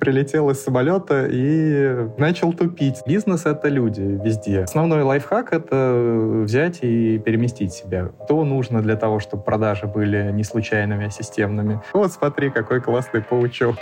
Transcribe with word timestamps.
прилетел 0.00 0.50
из 0.50 0.62
самолета 0.62 1.26
и 1.30 2.08
начал 2.18 2.52
тупить. 2.52 3.02
Бизнес— 3.06 3.42
это 3.46 3.68
люди 3.68 4.00
везде. 4.00 4.62
Основной 4.62 5.02
лайфхак— 5.02 5.52
это 5.52 6.42
взять 6.44 6.78
и 6.82 7.18
переместить 7.18 7.72
себя. 7.72 8.10
То 8.26 8.44
нужно 8.44 8.82
для 8.82 8.96
того, 8.96 9.20
чтобы 9.20 9.42
продажи 9.42 9.86
были 9.86 10.30
не 10.32 10.42
случайными, 10.42 11.06
а 11.06 11.10
системными. 11.10 11.80
Вот 11.92 12.12
смотри, 12.12 12.50
какой 12.50 12.80
классный 12.80 13.22
паучок. 13.22 13.76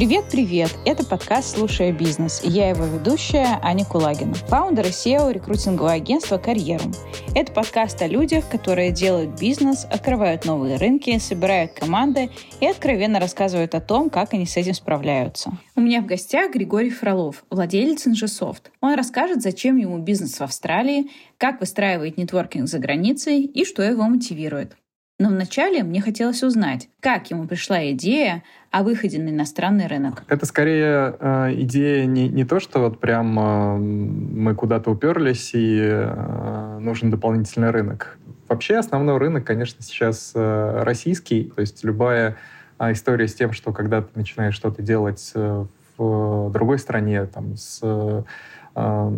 Привет-привет! 0.00 0.70
Это 0.86 1.04
подкаст 1.04 1.58
«Слушая 1.58 1.92
бизнес» 1.92 2.42
и 2.42 2.48
я 2.48 2.70
его 2.70 2.86
ведущая 2.86 3.60
Аня 3.62 3.84
Кулагина, 3.84 4.32
фаундер 4.32 4.86
и 4.86 4.88
SEO 4.88 5.30
рекрутингового 5.30 5.92
агентства 5.92 6.38
«Карьерум». 6.38 6.94
Это 7.34 7.52
подкаст 7.52 8.00
о 8.00 8.06
людях, 8.06 8.48
которые 8.48 8.92
делают 8.92 9.38
бизнес, 9.38 9.84
открывают 9.84 10.46
новые 10.46 10.78
рынки, 10.78 11.18
собирают 11.18 11.72
команды 11.72 12.30
и 12.60 12.66
откровенно 12.66 13.20
рассказывают 13.20 13.74
о 13.74 13.82
том, 13.82 14.08
как 14.08 14.32
они 14.32 14.46
с 14.46 14.56
этим 14.56 14.72
справляются. 14.72 15.52
У 15.76 15.82
меня 15.82 16.00
в 16.00 16.06
гостях 16.06 16.50
Григорий 16.50 16.88
Фролов, 16.88 17.44
владелец 17.50 18.06
Инжесофт. 18.06 18.70
Он 18.80 18.94
расскажет, 18.94 19.42
зачем 19.42 19.76
ему 19.76 19.98
бизнес 19.98 20.40
в 20.40 20.40
Австралии, 20.40 21.10
как 21.36 21.60
выстраивает 21.60 22.16
нетворкинг 22.16 22.68
за 22.68 22.78
границей 22.78 23.42
и 23.42 23.66
что 23.66 23.82
его 23.82 24.04
мотивирует. 24.04 24.78
Но 25.20 25.28
вначале 25.28 25.82
мне 25.82 26.00
хотелось 26.00 26.42
узнать, 26.42 26.88
как 26.98 27.30
ему 27.30 27.46
пришла 27.46 27.90
идея 27.90 28.42
о 28.70 28.82
выходе 28.82 29.18
на 29.18 29.28
иностранный 29.28 29.86
рынок. 29.86 30.24
Это 30.28 30.46
скорее 30.46 31.14
э, 31.20 31.52
идея 31.58 32.06
не, 32.06 32.26
не 32.30 32.46
то, 32.46 32.58
что 32.58 32.78
вот 32.78 33.00
прям 33.00 33.38
э, 33.38 33.76
мы 33.76 34.54
куда-то 34.54 34.90
уперлись 34.90 35.50
и 35.52 35.78
э, 35.78 36.78
нужен 36.80 37.10
дополнительный 37.10 37.68
рынок. 37.68 38.16
Вообще 38.48 38.78
основной 38.78 39.18
рынок, 39.18 39.44
конечно, 39.44 39.82
сейчас 39.82 40.32
э, 40.34 40.82
российский. 40.84 41.52
То 41.54 41.60
есть 41.60 41.84
любая 41.84 42.38
э, 42.78 42.92
история 42.92 43.28
с 43.28 43.34
тем, 43.34 43.52
что 43.52 43.74
когда 43.74 44.00
ты 44.00 44.08
начинаешь 44.14 44.54
что-то 44.54 44.80
делать 44.80 45.32
э, 45.34 45.66
в 45.98 46.50
другой 46.50 46.78
стране, 46.78 47.26
там, 47.26 47.58
с... 47.58 47.80
Э, 47.82 49.12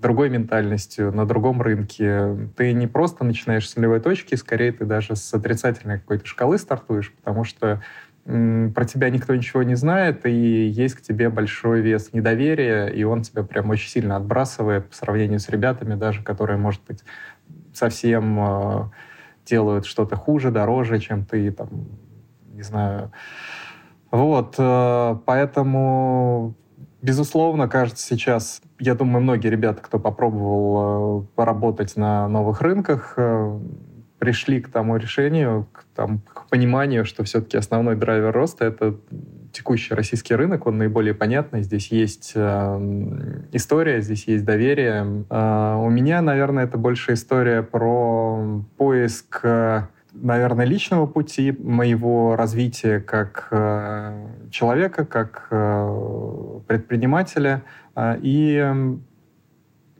другой 0.00 0.30
ментальностью, 0.30 1.12
на 1.12 1.26
другом 1.26 1.60
рынке. 1.62 2.50
Ты 2.56 2.72
не 2.72 2.86
просто 2.86 3.24
начинаешь 3.24 3.68
с 3.68 3.76
нулевой 3.76 4.00
точки, 4.00 4.34
скорее 4.34 4.72
ты 4.72 4.84
даже 4.84 5.16
с 5.16 5.32
отрицательной 5.34 5.98
какой-то 5.98 6.26
шкалы 6.26 6.58
стартуешь, 6.58 7.12
потому 7.12 7.44
что 7.44 7.82
про 8.24 8.84
тебя 8.84 9.10
никто 9.10 9.34
ничего 9.34 9.62
не 9.62 9.74
знает, 9.74 10.26
и 10.26 10.66
есть 10.68 10.94
к 10.94 11.00
тебе 11.00 11.30
большой 11.30 11.80
вес 11.80 12.12
недоверия, 12.12 12.86
и 12.86 13.02
он 13.02 13.22
тебя 13.22 13.42
прям 13.42 13.70
очень 13.70 13.88
сильно 13.88 14.16
отбрасывает 14.16 14.88
по 14.88 14.94
сравнению 14.94 15.38
с 15.40 15.48
ребятами 15.48 15.94
даже, 15.94 16.22
которые, 16.22 16.58
может 16.58 16.82
быть, 16.86 17.02
совсем 17.72 18.38
э, 18.38 18.90
делают 19.46 19.86
что-то 19.86 20.16
хуже, 20.16 20.50
дороже, 20.50 21.00
чем 21.00 21.24
ты, 21.24 21.50
там, 21.50 21.68
не 22.52 22.62
знаю. 22.62 23.10
Вот, 24.10 24.56
э, 24.58 25.16
поэтому 25.24 26.54
Безусловно, 27.02 27.68
кажется, 27.68 28.06
сейчас, 28.06 28.60
я 28.78 28.94
думаю, 28.94 29.22
многие 29.22 29.48
ребята, 29.48 29.80
кто 29.80 29.98
попробовал 29.98 31.22
э, 31.22 31.26
поработать 31.34 31.96
на 31.96 32.28
новых 32.28 32.60
рынках, 32.60 33.14
э, 33.16 33.58
пришли 34.18 34.60
к 34.60 34.70
тому 34.70 34.98
решению, 34.98 35.66
к, 35.72 35.84
там, 35.96 36.20
к 36.20 36.46
пониманию, 36.50 37.06
что 37.06 37.24
все-таки 37.24 37.56
основной 37.56 37.96
драйвер 37.96 38.32
роста— 38.32 38.64
это 38.66 38.96
текущий 39.50 39.94
российский 39.94 40.34
рынок, 40.34 40.66
он 40.66 40.76
наиболее 40.76 41.14
понятный. 41.14 41.62
Здесь 41.62 41.90
есть 41.90 42.32
э, 42.34 43.40
история, 43.52 44.02
здесь 44.02 44.28
есть 44.28 44.44
доверие. 44.44 45.24
Э, 45.30 45.76
у 45.76 45.88
меня, 45.88 46.20
наверное, 46.20 46.64
это 46.64 46.76
больше 46.76 47.14
история 47.14 47.62
про 47.62 48.62
поиск 48.76 49.40
э, 49.42 49.86
наверное, 50.12 50.66
личного 50.66 51.06
пути 51.06 51.52
моего 51.52 52.36
развития 52.36 53.00
как 53.00 53.48
э, 53.50 54.26
человека, 54.50 55.04
как 55.04 55.48
э, 55.50 56.60
предпринимателя. 56.66 57.62
Э, 57.94 58.16
и 58.20 58.98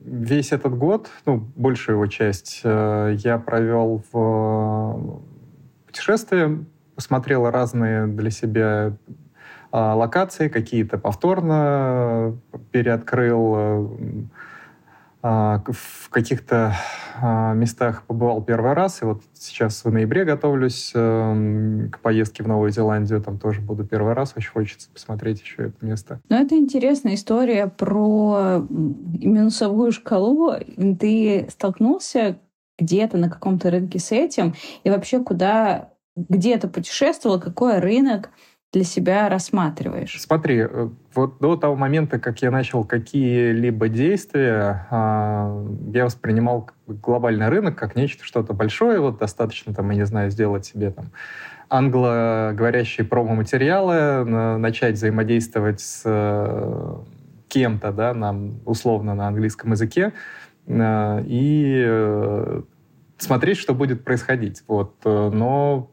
весь 0.03 0.51
этот 0.51 0.77
год, 0.77 1.09
ну, 1.25 1.37
большую 1.55 1.95
его 1.95 2.07
часть, 2.07 2.61
э, 2.63 3.15
я 3.19 3.37
провел 3.37 4.03
в 4.11 5.21
путешествии, 5.85 6.65
посмотрел 6.95 7.49
разные 7.49 8.07
для 8.07 8.31
себя 8.31 8.93
э, 8.93 8.93
локации, 9.71 10.47
какие-то 10.49 10.97
повторно 10.97 12.37
переоткрыл, 12.71 13.53
э, 13.55 13.87
в 15.21 16.09
каких-то 16.09 16.73
а, 17.21 17.53
местах 17.53 18.03
побывал 18.07 18.41
первый 18.43 18.73
раз, 18.73 19.01
и 19.01 19.05
вот 19.05 19.21
сейчас 19.33 19.85
в 19.85 19.91
ноябре 19.91 20.25
готовлюсь 20.25 20.91
эм, 20.95 21.91
к 21.91 21.99
поездке 21.99 22.43
в 22.43 22.47
Новую 22.47 22.71
Зеландию, 22.71 23.21
там 23.21 23.37
тоже 23.37 23.61
буду 23.61 23.85
первый 23.85 24.13
раз, 24.13 24.33
очень 24.35 24.49
хочется 24.49 24.89
посмотреть 24.89 25.41
еще 25.41 25.67
это 25.67 25.85
место. 25.85 26.19
Ну, 26.29 26.37
это 26.37 26.57
интересная 26.57 27.13
история 27.13 27.67
про 27.67 28.65
минусовую 28.69 29.91
шкалу. 29.91 30.53
Ты 30.99 31.47
столкнулся 31.49 32.39
где-то 32.79 33.17
на 33.17 33.29
каком-то 33.29 33.69
рынке 33.69 33.99
с 33.99 34.11
этим, 34.11 34.55
и 34.83 34.89
вообще 34.89 35.19
куда 35.19 35.91
где-то 36.15 36.67
путешествовал, 36.67 37.39
какой 37.39 37.79
рынок, 37.79 38.31
для 38.73 38.83
себя 38.83 39.27
рассматриваешь? 39.27 40.19
Смотри, 40.21 40.59
э, 40.59 40.89
вот 41.13 41.39
до 41.39 41.57
того 41.57 41.75
момента, 41.75 42.19
как 42.19 42.41
я 42.41 42.51
начал 42.51 42.85
какие-либо 42.85 43.89
действия, 43.89 44.87
а, 44.89 45.65
я 45.93 46.05
воспринимал 46.05 46.69
глобальный 46.87 47.49
рынок 47.49 47.77
как 47.77 47.95
нечто 47.95 48.23
что-то 48.23 48.53
большое, 48.53 49.01
вот 49.01 49.17
достаточно 49.17 49.73
там, 49.73 49.89
я 49.89 49.97
не 49.97 50.05
знаю, 50.05 50.31
сделать 50.31 50.65
себе 50.65 50.91
там 50.91 51.11
англоговорящие 51.69 53.05
промо-материалы, 53.07 54.25
начать 54.57 54.95
взаимодействовать 54.95 55.79
с 55.79 56.01
э, 56.03 56.95
кем-то, 57.47 57.93
да, 57.93 58.13
нам 58.13 58.59
условно 58.65 59.15
на 59.15 59.27
английском 59.27 59.71
языке, 59.71 60.11
э, 60.67 61.23
и 61.25 62.61
смотреть, 63.17 63.57
что 63.57 63.73
будет 63.73 64.03
происходить. 64.03 64.63
Вот. 64.67 64.95
Но 65.05 65.90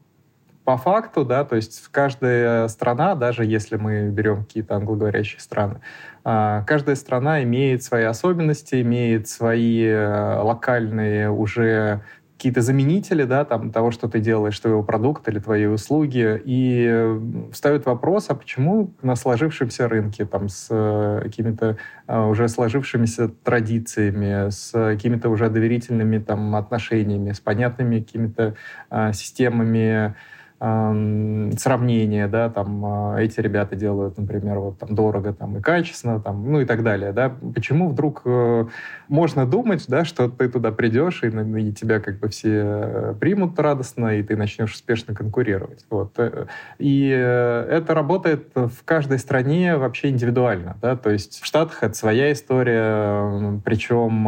по 0.69 0.77
факту, 0.77 1.25
да, 1.25 1.45
то 1.45 1.55
есть 1.55 1.87
каждая 1.89 2.67
страна, 2.67 3.15
даже 3.15 3.43
если 3.43 3.75
мы 3.75 4.09
берем 4.09 4.43
какие-то 4.43 4.75
англоговорящие 4.75 5.39
страны, 5.39 5.81
а, 6.23 6.61
каждая 6.67 6.95
страна 6.95 7.41
имеет 7.41 7.81
свои 7.81 8.03
особенности, 8.03 8.79
имеет 8.79 9.27
свои 9.27 9.83
э, 9.83 10.39
локальные 10.43 11.31
уже 11.31 12.01
какие-то 12.37 12.61
заменители 12.61 13.23
да, 13.23 13.45
там, 13.45 13.71
того, 13.71 13.89
что 13.89 14.07
ты 14.07 14.19
делаешь, 14.19 14.59
твоего 14.59 14.83
продукта 14.83 15.31
или 15.31 15.39
твоей 15.39 15.65
услуги, 15.65 16.39
и 16.45 17.17
встает 17.51 17.87
вопрос, 17.87 18.27
а 18.29 18.35
почему 18.35 18.93
на 19.01 19.15
сложившемся 19.15 19.87
рынке, 19.87 20.25
там, 20.25 20.49
с 20.49 20.67
э, 20.69 21.21
какими-то 21.23 21.77
а, 22.05 22.27
уже 22.27 22.47
сложившимися 22.47 23.29
традициями, 23.43 24.51
с 24.51 24.71
какими-то 24.71 25.29
уже 25.29 25.49
доверительными 25.49 26.19
там, 26.19 26.55
отношениями, 26.55 27.31
с 27.31 27.39
понятными 27.39 28.01
какими-то 28.01 28.53
а, 28.91 29.13
системами 29.13 30.13
сравнение, 30.59 32.27
да, 32.27 32.49
там 32.49 32.83
а, 32.85 33.17
эти 33.17 33.39
ребята 33.39 33.77
делают, 33.77 34.17
например, 34.17 34.59
вот 34.59 34.79
там 34.79 34.93
дорого 34.93 35.31
там 35.31 35.57
и 35.57 35.61
качественно, 35.61 36.19
там, 36.19 36.51
ну 36.51 36.59
и 36.59 36.65
так 36.65 36.83
далее, 36.83 37.13
да. 37.13 37.31
Почему 37.55 37.87
вдруг 37.87 38.23
э, 38.25 38.65
можно 39.07 39.45
думать, 39.45 39.85
да, 39.87 40.03
что 40.03 40.27
ты 40.27 40.49
туда 40.49 40.73
придешь 40.73 41.23
и, 41.23 41.27
и 41.27 41.71
тебя 41.71 42.01
как 42.01 42.19
бы 42.19 42.27
все 42.27 43.15
примут 43.21 43.57
радостно 43.57 44.17
и 44.17 44.23
ты 44.23 44.35
начнешь 44.35 44.73
успешно 44.73 45.15
конкурировать, 45.15 45.85
вот. 45.89 46.19
Э, 46.19 46.47
и 46.77 47.09
э, 47.09 47.67
это 47.69 47.93
работает 47.93 48.51
в 48.53 48.83
каждой 48.83 49.19
стране 49.19 49.77
вообще 49.77 50.09
индивидуально, 50.09 50.75
да, 50.81 50.97
то 50.97 51.09
есть 51.09 51.41
в 51.41 51.45
Штатах 51.45 51.83
это 51.83 51.93
своя 51.93 52.33
история, 52.33 53.61
причем 53.63 54.27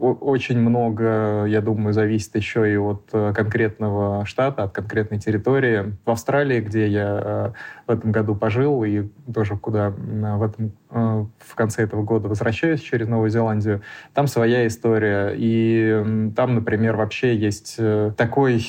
очень 0.00 0.58
много, 0.58 1.44
я 1.44 1.60
думаю, 1.60 1.92
зависит 1.92 2.34
еще 2.36 2.72
и 2.72 2.78
от 2.78 3.10
конкретного 3.10 4.24
штата, 4.24 4.62
от 4.62 4.72
конкретного 4.72 5.09
конкретной 5.10 5.18
территории. 5.18 5.94
В 6.04 6.10
Австралии, 6.10 6.60
где 6.60 6.86
я 6.86 7.20
э, 7.22 7.52
в 7.86 7.90
этом 7.90 8.12
году 8.12 8.34
пожил 8.34 8.84
и 8.84 9.08
тоже 9.32 9.56
куда 9.56 9.90
в, 9.90 10.42
этом, 10.42 10.72
э, 10.90 11.24
в 11.38 11.54
конце 11.54 11.82
этого 11.82 12.02
года 12.02 12.28
возвращаюсь 12.28 12.80
через 12.80 13.08
Новую 13.08 13.30
Зеландию, 13.30 13.82
там 14.14 14.26
своя 14.26 14.66
история. 14.66 15.34
И 15.36 16.32
там, 16.36 16.54
например, 16.54 16.96
вообще 16.96 17.36
есть 17.36 17.76
э, 17.78 18.12
такой 18.16 18.60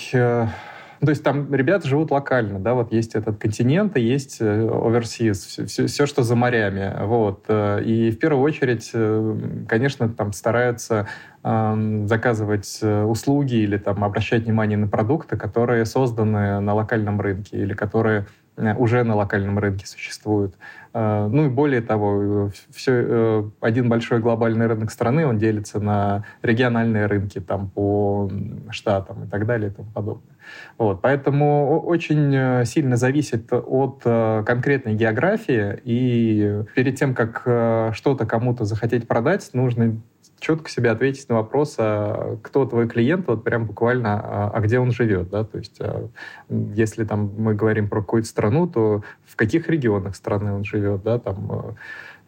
то 1.02 1.10
есть 1.10 1.24
там 1.24 1.54
ребята 1.54 1.88
живут 1.88 2.12
локально, 2.12 2.60
да, 2.60 2.76
вот 2.76 2.94
есть 2.94 3.16
этот 3.16 3.38
континент, 3.38 3.98
и 3.98 4.02
есть 4.02 4.40
overseas, 4.40 5.34
все, 5.34 5.66
все, 5.66 5.88
все, 5.88 6.06
что 6.06 6.22
за 6.24 6.36
морями, 6.36 6.94
вот. 7.06 7.46
И 7.50 8.12
в 8.12 8.20
первую 8.20 8.44
очередь, 8.44 8.92
конечно, 9.68 10.10
там 10.10 10.32
стараются 10.32 11.08
заказывать 11.44 12.80
э, 12.84 13.04
услуги 13.04 13.56
или 13.56 13.78
там 13.78 14.04
обращать 14.04 14.44
внимание 14.44 14.78
на 14.78 14.88
продукты, 14.88 15.38
которые 15.38 15.86
созданы 15.86 16.60
на 16.60 16.76
локальном 16.76 17.20
рынке 17.20 17.58
или 17.58 17.74
которые 17.74 18.28
уже 18.78 19.04
на 19.04 19.16
локальном 19.16 19.58
рынке 19.58 19.88
существуют. 19.88 20.56
Ну 20.94 21.46
и 21.46 21.50
более 21.50 21.82
того, 21.82 22.52
все, 22.70 23.50
один 23.62 23.88
большой 23.88 24.20
глобальный 24.20 24.68
рынок 24.68 24.92
страны, 24.92 25.26
он 25.26 25.38
делится 25.38 25.80
на 25.80 26.26
региональные 26.42 27.06
рынки 27.06 27.40
там, 27.40 27.70
по 27.70 28.30
штатам 28.72 29.24
и 29.24 29.28
так 29.28 29.46
далее 29.46 29.70
и 29.70 29.74
тому 29.74 29.90
подобное. 29.92 30.36
Вот, 30.78 31.02
поэтому 31.02 31.80
очень 31.80 32.66
сильно 32.66 32.98
зависит 32.98 33.54
от 33.54 34.04
конкретной 34.04 34.96
географии, 34.96 35.80
и 35.86 36.64
перед 36.76 36.96
тем, 36.96 37.14
как 37.14 37.42
что-то 37.96 38.26
кому-то 38.26 38.66
захотеть 38.66 39.08
продать, 39.08 39.50
нужно 39.54 40.02
четко 40.42 40.70
себе 40.70 40.90
ответить 40.90 41.30
на 41.30 41.36
вопрос, 41.36 41.76
а 41.78 42.38
кто 42.42 42.66
твой 42.66 42.90
клиент, 42.90 43.28
вот 43.28 43.44
прям 43.44 43.66
буквально, 43.66 44.20
а, 44.20 44.52
а 44.54 44.60
где 44.60 44.80
он 44.80 44.92
живет, 44.92 45.30
да, 45.30 45.44
то 45.46 45.60
есть 45.60 45.80
а, 45.80 46.10
если 46.50 47.06
там 47.06 47.32
мы 47.38 47.54
говорим 47.54 47.88
про 47.88 48.02
какую-то 48.02 48.28
страну, 48.28 48.68
то 48.68 49.04
в 49.24 49.36
каких 49.36 49.70
регионах 49.70 50.16
страны 50.16 50.52
он 50.52 50.66
живет, 50.66 51.04
да, 51.04 51.20
там 51.20 51.52
а, 51.52 51.76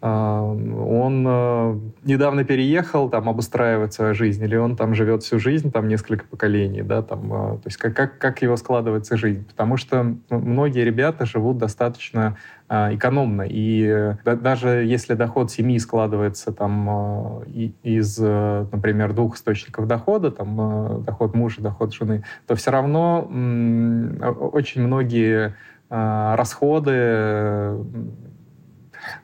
он 0.05 1.25
э, 1.25 1.79
недавно 2.03 2.43
переехал, 2.43 3.09
там, 3.09 3.29
обустраивать 3.29 3.93
свою 3.93 4.13
жизнь, 4.13 4.43
или 4.43 4.57
он 4.57 4.75
там 4.75 4.95
живет 4.95 5.23
всю 5.23 5.39
жизнь, 5.39 5.71
там, 5.71 5.87
несколько 5.87 6.25
поколений, 6.25 6.81
да, 6.81 7.01
там, 7.01 7.33
э, 7.33 7.57
то 7.59 7.61
есть 7.67 7.77
как, 7.77 7.95
как, 7.95 8.17
как 8.17 8.41
его 8.41 8.57
складывается 8.57 9.15
жизнь. 9.15 9.45
Потому 9.45 9.77
что 9.77 10.13
многие 10.29 10.83
ребята 10.83 11.25
живут 11.25 11.57
достаточно 11.57 12.35
а, 12.67 12.93
экономно, 12.93 13.45
и 13.47 14.15
даже 14.25 14.83
если 14.83 15.13
доход 15.13 15.51
семьи 15.51 15.77
складывается 15.77 16.51
там 16.51 17.43
э, 17.45 17.69
из, 17.83 18.19
например, 18.19 19.13
двух 19.13 19.37
источников 19.37 19.87
дохода, 19.87 20.31
там, 20.31 21.01
доход 21.05 21.33
мужа, 21.33 21.61
доход 21.61 21.93
жены, 21.93 22.25
то 22.45 22.55
все 22.55 22.71
равно 22.71 23.21
очень 24.51 24.81
многие 24.81 25.55
расходы 25.89 27.77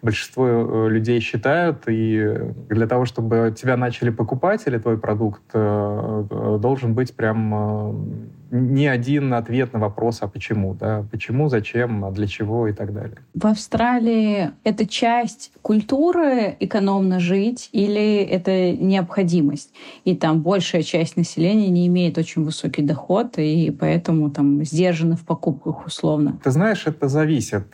большинство 0.01 0.47
э, 0.47 0.89
людей 0.89 1.19
считают, 1.19 1.83
и 1.87 2.37
для 2.69 2.87
того, 2.87 3.05
чтобы 3.05 3.53
тебя 3.55 3.77
начали 3.77 4.09
покупать 4.09 4.63
или 4.65 4.77
твой 4.77 4.97
продукт, 4.97 5.41
э, 5.53 6.25
э, 6.29 6.57
должен 6.59 6.93
быть 6.93 7.15
прям 7.15 8.29
не 8.51 8.87
один 8.87 9.33
ответ 9.33 9.73
на 9.73 9.79
вопрос, 9.79 10.19
а 10.21 10.27
почему, 10.27 10.73
да, 10.73 11.05
почему, 11.11 11.49
зачем, 11.49 12.05
а 12.05 12.11
для 12.11 12.27
чего 12.27 12.67
и 12.67 12.73
так 12.73 12.93
далее. 12.93 13.17
В 13.33 13.45
Австралии 13.45 14.51
это 14.63 14.87
часть 14.87 15.51
культуры 15.61 16.55
экономно 16.59 17.19
жить 17.19 17.69
или 17.73 18.17
это 18.17 18.71
необходимость? 18.71 19.71
И 20.03 20.15
там 20.15 20.41
большая 20.41 20.83
часть 20.83 21.15
населения 21.15 21.69
не 21.69 21.87
имеет 21.87 22.17
очень 22.17 22.43
высокий 22.43 22.81
доход, 22.81 23.37
и 23.37 23.69
поэтому 23.71 24.31
там 24.31 24.63
сдержаны 24.63 25.15
в 25.15 25.25
покупках 25.25 25.85
условно. 25.85 26.39
Ты 26.43 26.51
знаешь, 26.51 26.87
это 26.87 27.07
зависит 27.07 27.67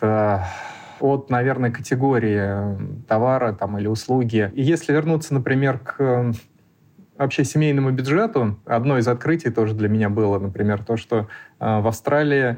от, 0.99 1.29
наверное, 1.29 1.71
категории 1.71 3.03
товара 3.07 3.53
там, 3.53 3.77
или 3.77 3.87
услуги. 3.87 4.51
И 4.53 4.61
если 4.61 4.93
вернуться, 4.93 5.33
например, 5.33 5.79
к 5.79 6.33
вообще 7.17 7.43
семейному 7.43 7.91
бюджету, 7.91 8.59
одно 8.65 8.97
из 8.97 9.07
открытий 9.07 9.49
тоже 9.49 9.73
для 9.73 9.89
меня 9.89 10.09
было, 10.09 10.39
например, 10.39 10.83
то, 10.83 10.97
что 10.97 11.27
э, 11.59 11.79
в 11.79 11.87
Австралии 11.87 12.57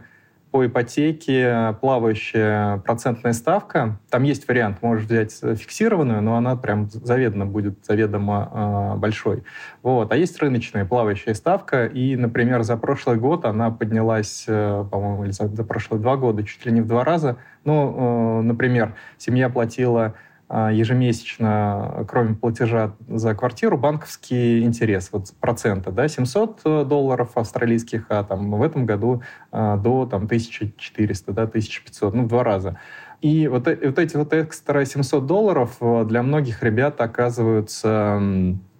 по 0.57 0.65
ипотеке 0.65 1.75
плавающая 1.81 2.77
процентная 2.77 3.33
ставка. 3.33 3.99
Там 4.09 4.23
есть 4.23 4.47
вариант, 4.47 4.81
можешь 4.81 5.05
взять 5.05 5.31
фиксированную, 5.33 6.19
но 6.23 6.35
она 6.35 6.55
прям 6.55 6.89
заведомо 6.89 7.45
будет 7.45 7.85
заведомо 7.85 8.95
э, 8.95 8.97
большой. 8.97 9.43
Вот. 9.83 10.11
А 10.11 10.15
есть 10.15 10.41
рыночная 10.41 10.83
плавающая 10.83 11.35
ставка, 11.35 11.85
и, 11.85 12.15
например, 12.15 12.63
за 12.63 12.75
прошлый 12.75 13.17
год 13.19 13.45
она 13.45 13.69
поднялась, 13.69 14.45
э, 14.47 14.83
по-моему, 14.89 15.25
или 15.25 15.31
за, 15.31 15.47
за 15.47 15.63
прошлые 15.63 16.01
два 16.01 16.17
года 16.17 16.43
чуть 16.43 16.65
ли 16.65 16.71
не 16.71 16.81
в 16.81 16.87
два 16.87 17.03
раза. 17.03 17.37
Ну, 17.63 18.39
э, 18.39 18.41
например, 18.41 18.95
семья 19.19 19.49
платила 19.49 20.15
ежемесячно, 20.49 22.05
кроме 22.07 22.35
платежа 22.35 22.93
за 23.07 23.35
квартиру, 23.35 23.77
банковский 23.77 24.63
интерес, 24.63 25.09
вот 25.11 25.33
процента, 25.41 25.91
да, 25.91 26.07
700 26.07 26.61
э, 26.63 26.85
долларов 26.85 27.31
австралийских, 27.35 28.05
а 28.09 28.23
там 28.23 28.51
в 28.51 28.63
этом 28.63 28.85
году 28.85 29.21
а, 29.51 29.75
до 29.77 30.05
там 30.05 30.23
1400, 30.23 31.33
да, 31.33 31.43
1500, 31.43 32.13
ну, 32.13 32.23
в 32.23 32.27
два 32.27 32.43
раза. 32.43 32.79
И 33.21 33.47
вот, 33.47 33.67
э, 33.67 33.77
вот 33.83 33.99
эти 33.99 34.15
вот 34.15 34.33
экстра 34.33 34.85
700 34.85 35.25
долларов 35.25 35.77
э, 35.81 36.05
для 36.05 36.23
многих 36.23 36.63
ребят 36.63 37.01
оказываются 37.01 38.21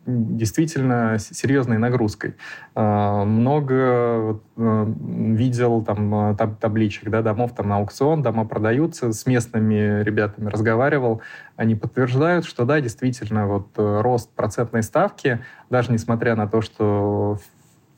действительно 0.08 1.18
серьезной 1.20 1.78
нагрузкой. 1.78 2.36
А, 2.76 3.26
много 3.26 4.40
э, 4.56 4.94
видел 4.96 5.84
там 5.84 6.32
э, 6.32 6.36
табличек, 6.60 7.10
да, 7.10 7.22
домов 7.22 7.54
там 7.56 7.68
на 7.68 7.78
аукцион, 7.78 8.24
дома 8.24 8.46
продаются, 8.46 9.12
с 9.12 9.26
местными 9.26 10.02
ребятами 10.04 10.50
разговаривал, 10.50 11.22
они 11.58 11.76
подтверждают, 11.76 12.46
что 12.46 12.64
да, 12.64 12.80
действительно, 12.80 13.48
вот 13.48 13.68
э, 13.78 14.02
рост 14.02 14.34
процентной 14.34 14.82
ставки, 14.82 15.44
даже 15.70 15.92
несмотря 15.92 16.36
на 16.36 16.48
то, 16.48 16.62
что 16.62 17.40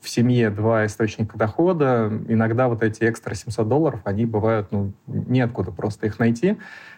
в 0.00 0.08
семье 0.08 0.50
два 0.50 0.86
источника 0.86 1.36
дохода, 1.36 2.10
иногда 2.28 2.68
вот 2.68 2.82
эти 2.82 3.08
экстра 3.08 3.34
700 3.34 3.68
долларов, 3.68 4.00
они 4.04 4.24
бывают, 4.24 4.68
ну, 4.70 4.92
неоткуда 5.06 5.72
просто 5.72 6.06
их 6.06 6.18
найти. 6.18 6.56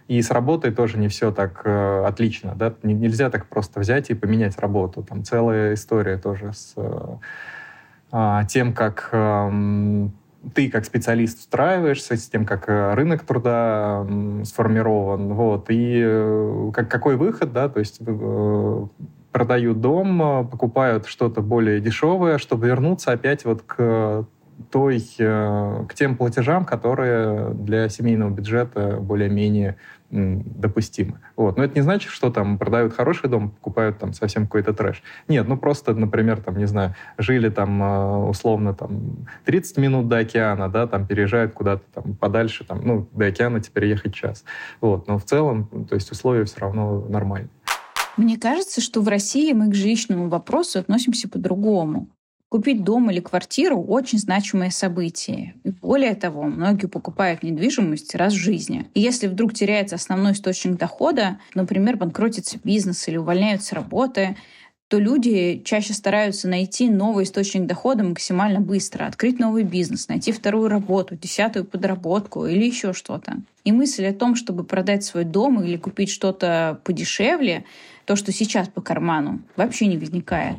И 0.09 0.21
с 0.21 0.31
работой 0.31 0.73
тоже 0.73 0.99
не 0.99 1.09
все 1.09 1.33
так 1.33 1.63
э, 1.65 2.05
отлично, 2.05 2.55
да, 2.55 2.75
нельзя 2.83 3.31
так 3.31 3.47
просто 3.47 3.81
взять 3.81 4.11
и 4.11 4.15
поменять 4.15 4.59
работу. 4.59 5.03
Там 5.03 5.25
целая 5.25 5.75
история 5.75 6.17
тоже 6.17 6.53
с 6.53 6.75
э, 6.77 8.41
тем, 8.49 8.73
как 8.73 9.09
э, 9.13 10.09
ты 10.55 10.71
как 10.71 10.85
специалист 10.85 11.39
устраиваешься, 11.39 12.17
с 12.17 12.29
тем, 12.29 12.45
как 12.45 12.69
э, 12.69 12.95
рынок 12.95 13.23
труда 13.23 14.07
сформирован, 14.45 15.35
вот, 15.35 15.71
и 15.71 16.01
э, 16.05 16.71
как, 16.75 16.91
какой 16.91 17.17
выход, 17.17 17.53
да, 17.53 17.69
то 17.69 17.79
есть 17.79 18.01
э, 18.05 18.87
продают 19.33 19.81
дом, 19.81 20.49
покупают 20.49 21.07
что-то 21.07 21.41
более 21.41 21.81
дешевое, 21.81 22.39
чтобы 22.39 22.67
вернуться 22.67 23.13
опять 23.13 23.45
вот 23.45 23.63
к 23.63 24.27
той, 24.71 25.01
к 25.17 25.95
тем 25.95 26.17
платежам, 26.17 26.65
которые 26.65 27.51
для 27.55 27.89
семейного 27.89 28.31
бюджета 28.31 28.99
более-менее 29.01 29.77
допустимы. 30.13 31.21
Вот. 31.37 31.57
Но 31.57 31.65
это 31.65 31.75
не 31.75 31.81
значит, 31.81 32.11
что 32.11 32.31
там 32.31 32.59
продают 32.59 32.93
хороший 32.93 33.31
дом, 33.31 33.51
покупают 33.51 33.99
там 33.99 34.13
совсем 34.13 34.45
какой-то 34.45 34.75
трэш. 34.75 35.03
Нет, 35.27 35.49
ну 35.49 35.57
просто, 35.57 35.95
например, 35.95 36.41
там, 36.43 36.59
не 36.59 36.67
знаю, 36.67 36.95
жили 37.17 37.49
там 37.49 37.83
э, 37.83 38.29
условно 38.29 38.75
там 38.75 39.27
30 39.47 39.79
минут 39.79 40.09
до 40.09 40.19
океана, 40.19 40.69
да, 40.69 40.87
там 40.87 41.07
переезжают 41.07 41.55
куда-то 41.55 41.85
там 41.95 42.15
подальше, 42.15 42.65
там, 42.65 42.83
ну, 42.85 43.09
до 43.13 43.27
океана 43.27 43.61
теперь 43.61 43.87
ехать 43.87 44.13
час. 44.13 44.45
Вот. 44.83 45.09
Но 45.09 45.19
в 45.19 45.25
целом, 45.25 45.65
то 45.89 45.95
есть 45.95 46.13
условия 46.13 46.45
все 46.45 46.61
равно 46.61 47.07
нормальные. 47.09 47.49
Мне 48.17 48.37
кажется, 48.37 48.81
что 48.81 49.01
в 49.01 49.09
России 49.09 49.53
мы 49.53 49.71
к 49.71 49.75
жилищному 49.75 50.29
вопросу 50.29 50.79
относимся 50.79 51.29
по-другому. 51.29 52.09
Купить 52.51 52.85
дом 52.85 53.11
или 53.11 53.21
квартиру– 53.21 53.83
очень 53.89 54.19
значимое 54.19 54.69
событие. 54.69 55.55
И 55.65 55.71
более 55.71 56.15
того, 56.15 56.43
многие 56.43 56.87
покупают 56.87 57.43
недвижимость 57.43 58.15
раз 58.15 58.35
в 58.35 58.37
жизни. 58.37 58.87
И 58.93 59.01
если 59.01 59.27
вдруг 59.27 59.55
теряется 59.55 59.97
основной 59.97 60.33
источник 60.33 60.77
дохода, 60.77 61.39
например, 61.55 61.97
банкротится 61.97 62.59
бизнес 62.63 63.09
или 63.09 63.17
увольняются 63.17 63.69
с 63.69 63.73
работы, 63.73 64.37
то 64.89 64.99
люди 64.99 65.63
чаще 65.65 65.95
стараются 65.95 66.47
найти 66.47 66.91
новый 66.91 67.25
источник 67.25 67.65
дохода 67.65 68.05
максимально 68.05 68.61
быстро, 68.61 69.07
открыть 69.07 69.39
новый 69.39 69.63
бизнес, 69.63 70.09
найти 70.09 70.33
вторую 70.33 70.69
работу, 70.69 71.17
десятую 71.17 71.65
подработку 71.65 72.45
или 72.45 72.67
еще 72.67 72.93
что-то. 72.93 73.39
И 73.65 73.73
мысль 73.73 74.07
о 74.07 74.13
том, 74.13 74.35
чтобы 74.35 74.65
продать 74.65 75.05
свой 75.05 75.25
дом 75.25 75.63
или 75.63 75.77
купить 75.77 76.11
что-то 76.11 76.81
подешевле, 76.85 77.65
то, 78.05 78.17
что 78.17 78.33
сейчас 78.33 78.69
по 78.69 78.81
карману, 78.81 79.43
вообще 79.57 79.87
не 79.87 79.99
возникает. 79.99 80.57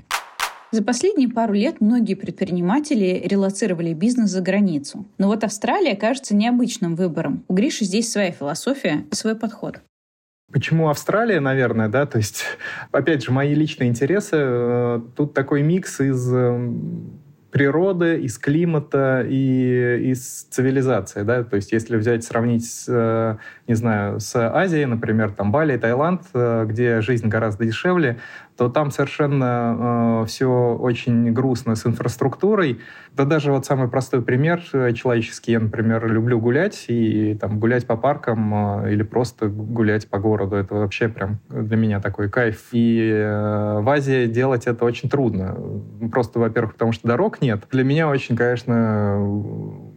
За 0.71 0.83
последние 0.83 1.29
пару 1.29 1.53
лет 1.53 1.81
многие 1.81 2.15
предприниматели 2.15 3.21
релацировали 3.25 3.93
бизнес 3.93 4.31
за 4.31 4.41
границу. 4.41 5.05
Но 5.19 5.27
вот 5.27 5.43
Австралия 5.43 5.95
кажется 5.95 6.35
необычным 6.35 6.95
выбором. 6.95 7.43
У 7.47 7.53
Гриши 7.53 7.85
здесь 7.85 8.11
своя 8.11 8.31
философия 8.31 9.05
свой 9.11 9.35
подход. 9.35 9.81
Почему 10.51 10.89
Австралия, 10.89 11.39
наверное, 11.39 11.89
да? 11.89 12.05
То 12.05 12.17
есть, 12.17 12.45
опять 12.91 13.23
же, 13.23 13.31
мои 13.31 13.53
личные 13.53 13.89
интересы. 13.89 14.35
Э, 14.37 15.01
тут 15.15 15.33
такой 15.33 15.61
микс 15.61 15.99
из 15.99 16.33
эм, 16.33 17.19
природы, 17.53 18.19
из 18.19 18.39
климата 18.39 19.23
и 19.29 20.09
из 20.11 20.47
цивилизации, 20.49 21.21
да, 21.21 21.43
то 21.43 21.55
есть 21.55 21.71
если 21.71 21.97
взять, 21.97 22.23
сравнить, 22.23 22.65
с, 22.65 22.85
э, 22.87 23.37
не 23.67 23.75
знаю, 23.75 24.19
с 24.19 24.35
Азией, 24.35 24.85
например, 24.85 25.31
там 25.31 25.51
Бали, 25.51 25.77
Таиланд, 25.77 26.23
э, 26.33 26.65
где 26.67 27.01
жизнь 27.01 27.27
гораздо 27.27 27.65
дешевле, 27.65 28.17
то 28.57 28.69
там 28.69 28.91
совершенно 28.91 30.21
э, 30.23 30.25
все 30.27 30.75
очень 30.79 31.31
грустно 31.31 31.75
с 31.75 31.85
инфраструктурой. 31.85 32.79
Да 33.15 33.25
даже 33.25 33.51
вот 33.51 33.65
самый 33.65 33.87
простой 33.87 34.21
пример 34.21 34.61
э, 34.73 34.93
человеческий. 34.93 35.53
Я, 35.53 35.59
например, 35.59 36.05
люблю 36.11 36.39
гулять 36.39 36.85
и 36.87 37.35
там 37.35 37.59
гулять 37.59 37.87
по 37.87 37.97
паркам 37.97 38.83
э, 38.83 38.93
или 38.93 39.03
просто 39.03 39.47
гулять 39.47 40.07
по 40.07 40.19
городу. 40.19 40.55
Это 40.55 40.75
вообще 40.75 41.09
прям 41.09 41.39
для 41.49 41.77
меня 41.77 41.99
такой 41.99 42.29
кайф. 42.29 42.69
И 42.71 43.11
э, 43.11 43.79
в 43.81 43.89
Азии 43.89 44.27
делать 44.27 44.67
это 44.67 44.85
очень 44.85 45.09
трудно. 45.09 45.57
Просто, 46.11 46.39
во-первых, 46.39 46.73
потому 46.73 46.91
что 46.91 47.07
дорог 47.07 47.41
нет. 47.41 47.63
Для 47.71 47.83
меня 47.83 48.07
очень, 48.09 48.35
конечно, 48.35 49.92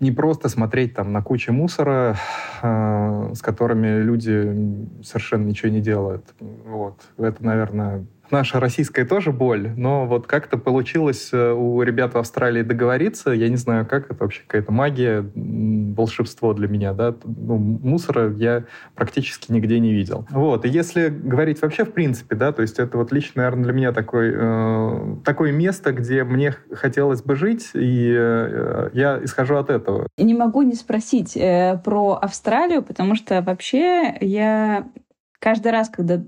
не 0.00 0.10
просто 0.10 0.48
смотреть 0.48 0.94
там 0.94 1.12
на 1.12 1.22
кучу 1.22 1.52
мусора, 1.52 2.16
э, 2.62 3.32
с 3.34 3.42
которыми 3.42 4.00
люди 4.02 5.02
совершенно 5.02 5.46
ничего 5.46 5.70
не 5.70 5.80
делают. 5.80 6.24
Вот. 6.40 7.00
Это, 7.18 7.44
наверное, 7.44 8.06
наша 8.30 8.60
российская 8.60 9.04
тоже 9.04 9.32
боль, 9.32 9.72
но 9.76 10.06
вот 10.06 10.26
как-то 10.26 10.58
получилось 10.58 11.30
э, 11.32 11.52
у 11.52 11.82
ребят 11.82 12.14
в 12.14 12.18
Австралии 12.18 12.62
договориться. 12.62 13.30
Я 13.30 13.48
не 13.48 13.56
знаю, 13.56 13.86
как 13.86 14.10
это 14.10 14.22
вообще 14.22 14.42
какая-то 14.46 14.72
магия, 14.72 15.24
волшебство 15.34 16.54
для 16.54 16.68
меня, 16.68 16.92
да. 16.92 17.14
Ну, 17.24 17.56
мусора 17.56 18.32
я 18.32 18.64
практически 18.94 19.52
нигде 19.52 19.78
не 19.78 19.92
видел. 19.92 20.26
Вот. 20.30 20.64
И 20.64 20.68
если 20.68 21.08
говорить 21.08 21.60
вообще 21.62 21.84
в 21.84 21.92
принципе, 21.92 22.36
да, 22.36 22.52
то 22.52 22.62
есть 22.62 22.78
это 22.78 22.98
вот 22.98 23.12
лично, 23.12 23.42
наверное, 23.42 23.64
для 23.64 23.72
меня 23.72 23.92
такой, 23.92 24.32
э, 24.34 25.16
такое 25.24 25.52
место, 25.52 25.92
где 25.92 26.24
мне 26.24 26.54
хотелось 26.72 27.22
бы 27.22 27.36
жить, 27.36 27.70
и 27.74 28.14
э, 28.16 28.90
я 28.92 29.22
исхожу 29.22 29.56
от 29.56 29.70
этого. 29.70 30.06
Не 30.18 30.34
могу 30.34 30.62
не 30.62 30.74
спросить 30.74 31.36
э, 31.36 31.80
про 31.84 32.14
Австралию, 32.14 32.82
потому 32.82 33.14
что 33.14 33.42
вообще 33.42 34.16
я 34.20 34.88
каждый 35.38 35.72
раз, 35.72 35.88
когда 35.88 36.22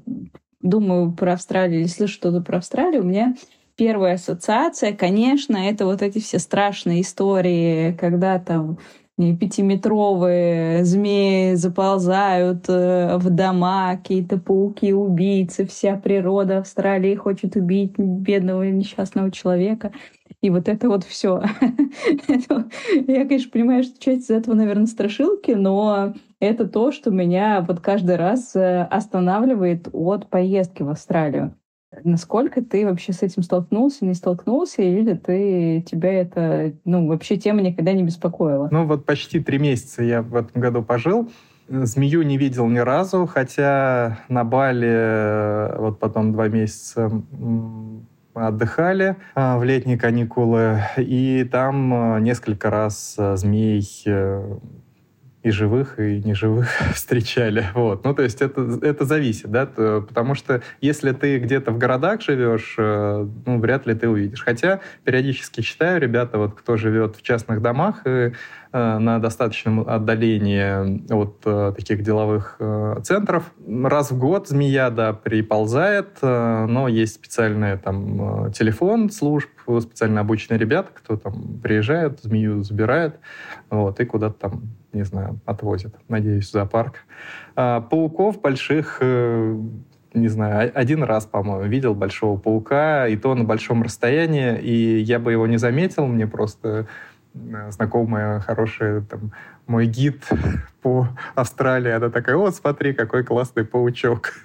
думаю 0.63 1.13
про 1.13 1.35
Австралию 1.35 1.81
или 1.81 1.89
слышу 1.89 2.15
что-то 2.15 2.41
про 2.41 2.59
Австралию, 2.59 3.03
у 3.03 3.07
меня 3.07 3.35
первая 3.77 4.15
ассоциация, 4.15 4.93
конечно, 4.93 5.57
это 5.57 5.85
вот 5.85 6.03
эти 6.03 6.19
все 6.19 6.39
страшные 6.39 7.03
истории, 7.03 7.93
когда 7.93 8.39
там 8.39 8.79
пятиметровые 9.17 10.85
змеи 10.85 11.55
заползают 11.55 12.65
э, 12.69 13.17
в 13.19 13.31
дома, 13.31 13.97
какие-то 13.97 14.39
пауки-убийцы, 14.39 15.67
вся 15.67 15.97
природа 15.97 16.59
Австралии 16.59 17.15
хочет 17.15 17.55
убить 17.55 17.93
бедного 17.99 18.63
несчастного 18.65 19.31
человека. 19.31 19.93
И 20.41 20.51
вот 20.51 20.69
это 20.69 20.89
вот 20.89 21.05
все. 21.05 21.43
Я, 23.07 23.27
конечно, 23.27 23.51
понимаю, 23.53 23.85
что 23.85 24.01
часть 24.01 24.25
из 24.25 24.31
этого, 24.31 24.55
наверное, 24.55 24.87
страшилки, 24.87 25.53
но 25.53 26.15
это 26.43 26.67
то, 26.67 26.91
что 26.91 27.11
меня 27.11 27.65
вот 27.67 27.81
каждый 27.81 28.17
раз 28.17 28.57
э, 28.57 28.83
останавливает 28.83 29.89
от 29.93 30.29
поездки 30.29 30.83
в 30.83 30.89
Австралию. 30.89 31.55
Насколько 32.05 32.63
ты 32.63 32.85
вообще 32.85 33.13
с 33.13 33.23
этим 33.23 33.43
столкнулся, 33.43 34.05
не 34.05 34.15
столкнулся, 34.15 34.83
или 34.83 35.15
ты 35.15 35.85
тебя 35.89 36.13
это, 36.13 36.73
ну, 36.85 37.07
вообще 37.07 37.37
тема 37.37 37.61
никогда 37.61 37.93
не 37.93 38.03
беспокоила? 38.03 38.69
Ну, 38.73 38.87
вот 38.87 39.05
почти 39.05 39.41
три 39.41 39.59
месяца 39.59 40.03
я 40.03 40.23
в 40.23 40.35
этом 40.35 40.61
году 40.61 40.83
пожил. 40.83 41.31
Змею 41.69 42.23
не 42.23 42.39
видел 42.39 42.67
ни 42.67 42.79
разу, 42.79 43.27
хотя 43.27 44.19
на 44.29 44.43
Бали 44.43 44.89
э, 44.91 45.77
вот 45.79 46.01
потом 46.01 46.33
два 46.33 46.49
месяца 46.49 47.11
отдыхали 48.35 49.17
а, 49.35 49.59
в 49.59 49.65
летние 49.65 49.99
каникулы, 49.99 50.81
и 50.97 51.45
там 51.45 52.17
э, 52.17 52.21
несколько 52.21 52.71
раз 52.71 53.17
змей 53.35 53.87
и 55.43 55.51
живых, 55.51 55.99
и 55.99 56.23
неживых 56.23 56.69
встречали. 56.95 57.67
Вот. 57.75 58.05
Ну, 58.05 58.15
то 58.15 58.23
есть 58.23 58.43
это, 58.43 58.79
это 58.83 59.05
зависит, 59.05 59.51
да, 59.51 59.67
то, 59.67 60.03
потому 60.03 60.35
что 60.35 60.63
если 60.81 61.13
ты 61.13 61.39
где-то 61.39 61.73
в 61.73 61.79
городах 61.79 62.21
живешь, 62.23 62.75
э, 62.79 63.29
ну, 63.47 63.59
вряд 63.59 63.87
ли 63.87 63.95
ты 63.95 64.09
увидишь. 64.09 64.43
Хотя 64.43 64.81
периодически 65.05 65.61
читаю, 65.61 66.01
ребята, 66.01 66.39
вот 66.39 66.55
кто 66.55 66.77
живет 66.77 67.17
в 67.17 67.23
частных 67.23 67.61
домах, 67.63 68.03
и 68.07 68.33
Э, 68.75 68.97
на 68.97 69.19
достаточном 69.19 69.87
отдалении 69.87 71.13
от 71.13 71.43
э, 71.45 71.75
таких 71.77 72.03
деловых 72.03 72.57
э, 72.59 73.01
центров. 73.03 73.53
Раз 73.69 74.11
в 74.13 74.19
год 74.19 74.49
змея, 74.49 74.89
да, 74.89 75.13
приползает, 75.13 76.23
но 76.23 76.89
есть 76.89 77.17
специальный 77.17 77.77
там 77.77 78.51
телефон 78.53 79.11
служб, 79.11 79.51
специально 79.81 80.23
обученные 80.23 80.59
ребята, 80.59 80.89
кто 80.95 81.19
там 81.19 81.61
приезжает, 81.63 82.21
змею 82.23 82.63
забирает, 82.63 83.17
вот, 83.69 84.01
и 84.01 84.07
куда-то 84.07 84.39
там, 84.39 84.63
не 84.93 85.05
знаю, 85.05 85.41
отвозит, 85.47 85.95
надеюсь, 86.09 86.49
в 86.49 86.53
зоопарк. 86.53 87.05
А 87.57 87.81
пауков 87.81 88.41
больших 88.41 89.01
не 90.15 90.29
знаю, 90.29 90.71
один 90.75 91.05
раз, 91.05 91.25
по-моему, 91.25 91.65
видел 91.65 91.95
большого 91.95 92.39
паука, 92.39 93.09
и 93.09 93.17
то 93.17 93.35
на 93.35 93.45
большом 93.45 93.83
расстоянии, 93.83 94.59
и 94.59 94.99
я 94.99 95.19
бы 95.19 95.33
его 95.33 95.47
не 95.47 95.57
заметил, 95.57 96.07
мне 96.07 96.27
просто 96.27 96.87
Э, 97.35 97.71
знакомая, 97.71 98.41
хорошая, 98.41 99.01
там, 99.03 99.33
мой 99.67 99.87
гид 99.87 100.25
по 100.83 101.09
Австралии, 101.37 101.93
она 101.93 102.11
такая, 102.11 102.37
вот, 102.37 102.55
смотри, 102.55 102.93
какой 102.93 103.25
классный 103.25 103.65
паучок. 103.65 104.35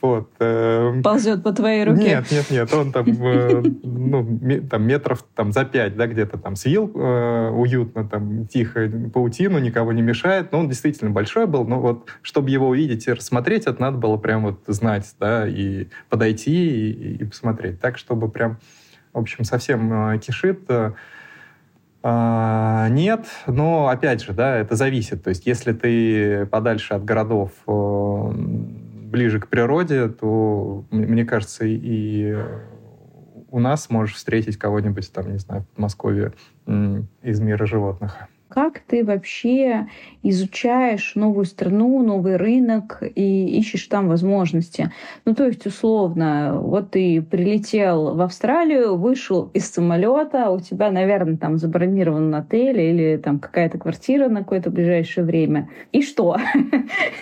Вот. 0.00 0.30
Эм. 0.38 1.02
Ползет 1.02 1.42
по 1.42 1.52
твоей 1.52 1.82
руке? 1.82 2.02
Нет, 2.02 2.30
нет, 2.30 2.50
нет, 2.52 2.72
он 2.72 2.92
там, 2.92 3.04
э, 3.08 3.62
ну, 3.82 4.60
там 4.70 4.84
метров 4.84 5.24
там, 5.34 5.50
за 5.50 5.64
пять, 5.64 5.96
да, 5.96 6.06
где-то 6.06 6.38
там 6.38 6.54
съел 6.54 6.88
э, 6.94 7.50
уютно, 7.50 8.08
там, 8.08 8.46
тихо 8.46 8.88
паутину, 9.12 9.58
никого 9.58 9.92
не 9.92 10.02
мешает, 10.02 10.52
но 10.52 10.60
он 10.60 10.68
действительно 10.68 11.10
большой 11.10 11.48
был, 11.48 11.64
но 11.64 11.80
вот, 11.80 12.06
чтобы 12.22 12.50
его 12.50 12.68
увидеть 12.68 13.08
и 13.08 13.12
рассмотреть, 13.12 13.66
это 13.66 13.82
надо 13.82 13.98
было 13.98 14.16
прям 14.18 14.44
вот 14.44 14.60
знать, 14.68 15.12
да, 15.18 15.48
и 15.48 15.88
подойти 16.08 16.90
и, 16.92 17.16
и 17.16 17.24
посмотреть. 17.24 17.80
Так, 17.80 17.98
чтобы 17.98 18.30
прям, 18.30 18.58
в 19.12 19.18
общем, 19.18 19.42
совсем 19.42 20.20
кишит, 20.20 20.60
а, 22.08 22.88
нет, 22.88 23.26
но 23.48 23.88
опять 23.88 24.22
же, 24.22 24.32
да, 24.32 24.58
это 24.58 24.76
зависит. 24.76 25.24
То 25.24 25.30
есть, 25.30 25.44
если 25.44 25.72
ты 25.72 26.46
подальше 26.46 26.94
от 26.94 27.04
городов, 27.04 27.50
э, 27.66 28.30
ближе 28.30 29.40
к 29.40 29.48
природе, 29.48 30.06
то, 30.06 30.84
мне 30.92 31.24
кажется, 31.24 31.64
и 31.64 32.36
у 33.50 33.58
нас 33.58 33.90
можешь 33.90 34.14
встретить 34.14 34.56
кого-нибудь 34.56 35.12
там, 35.12 35.32
не 35.32 35.38
знаю, 35.38 35.62
в 35.62 35.66
Подмосковье 35.74 36.32
из 37.22 37.40
мира 37.40 37.66
животных. 37.66 38.16
Как 38.48 38.80
ты 38.80 39.04
вообще 39.04 39.88
изучаешь 40.22 41.14
новую 41.14 41.44
страну, 41.46 42.02
новый 42.02 42.36
рынок 42.36 43.02
и 43.02 43.58
ищешь 43.58 43.86
там 43.86 44.08
возможности? 44.08 44.92
Ну, 45.24 45.34
то 45.34 45.46
есть, 45.46 45.66
условно, 45.66 46.58
вот 46.60 46.92
ты 46.92 47.22
прилетел 47.22 48.14
в 48.14 48.20
Австралию, 48.20 48.96
вышел 48.96 49.50
из 49.52 49.70
самолета, 49.70 50.50
у 50.50 50.60
тебя, 50.60 50.90
наверное, 50.90 51.36
там 51.36 51.58
забронирован 51.58 52.34
отель 52.34 52.80
или 52.80 53.16
там 53.16 53.38
какая-то 53.38 53.78
квартира 53.78 54.28
на 54.28 54.40
какое-то 54.40 54.70
ближайшее 54.70 55.24
время. 55.24 55.68
И 55.92 56.02
что? 56.02 56.36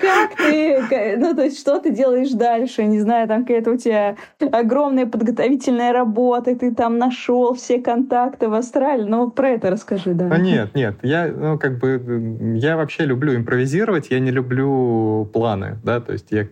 Как 0.00 0.36
ты, 0.36 1.16
ну, 1.18 1.34
то 1.34 1.44
есть, 1.44 1.58
что 1.58 1.78
ты 1.80 1.90
делаешь 1.90 2.30
дальше? 2.30 2.84
Не 2.84 3.00
знаю, 3.00 3.28
там 3.28 3.42
какая-то 3.42 3.72
у 3.72 3.76
тебя 3.76 4.16
огромная 4.40 5.06
подготовительная 5.06 5.92
работа, 5.92 6.56
ты 6.56 6.74
там 6.74 6.98
нашел 6.98 7.54
все 7.54 7.78
контакты 7.80 8.48
в 8.48 8.54
Австралии, 8.54 8.85
Австралии, 8.86 9.08
ну 9.08 9.30
про 9.30 9.50
это 9.50 9.70
расскажи, 9.70 10.14
да. 10.14 10.28
А 10.30 10.38
нет, 10.38 10.74
нет, 10.74 10.98
я, 11.02 11.26
ну, 11.26 11.58
как 11.58 11.78
бы, 11.78 12.56
я 12.56 12.76
вообще 12.76 13.04
люблю 13.04 13.34
импровизировать, 13.34 14.10
я 14.10 14.20
не 14.20 14.30
люблю 14.30 15.28
планы, 15.32 15.78
да, 15.82 16.00
то 16.00 16.12
есть 16.12 16.30
я, 16.30 16.46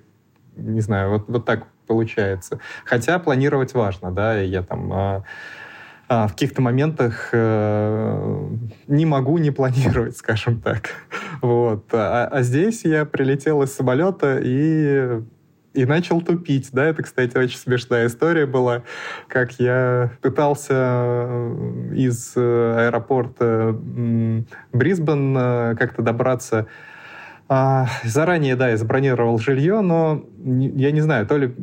не 0.57 0.81
знаю, 0.81 1.11
вот, 1.11 1.25
вот 1.29 1.45
так 1.45 1.67
получается. 1.87 2.59
Хотя 2.85 3.19
планировать 3.19 3.75
важно, 3.75 4.11
да, 4.11 4.43
и 4.43 4.49
я 4.49 4.63
там... 4.63 4.93
А, 4.93 5.25
а, 6.07 6.29
в 6.29 6.33
каких-то 6.33 6.61
моментах 6.61 7.31
э, 7.33 8.49
не 8.89 9.07
могу 9.07 9.39
не 9.39 9.51
планировать, 9.51 10.17
скажем 10.19 10.61
так. 10.61 10.91
Вот. 11.41 11.87
А, 11.93 12.29
а 12.31 12.43
здесь 12.43 12.85
я 12.85 13.07
прилетел 13.07 13.63
из 13.63 13.75
самолета 13.75 14.39
и 14.43 15.23
и 15.75 15.85
начал 15.85 16.23
тупить. 16.23 16.71
Да, 16.73 16.85
это, 16.87 17.03
кстати, 17.03 17.37
очень 17.37 17.59
смешная 17.59 18.07
история 18.07 18.47
была, 18.47 18.83
как 19.29 19.53
я 19.59 20.13
пытался 20.23 20.75
э, 20.75 21.93
из 21.97 22.33
э, 22.37 22.87
аэропорта 22.87 23.77
Брисбен 24.73 25.37
э, 25.37 25.75
как-то 25.77 26.03
добраться 26.03 26.67
а, 27.47 27.89
Заранее, 28.05 28.57
да, 28.57 28.71
я 28.71 28.77
забронировал 28.79 29.39
жилье, 29.39 29.83
но 29.83 30.25
я 30.43 30.93
не 30.93 31.03
знаю, 31.03 31.27
то 31.27 31.37
ли 31.37 31.55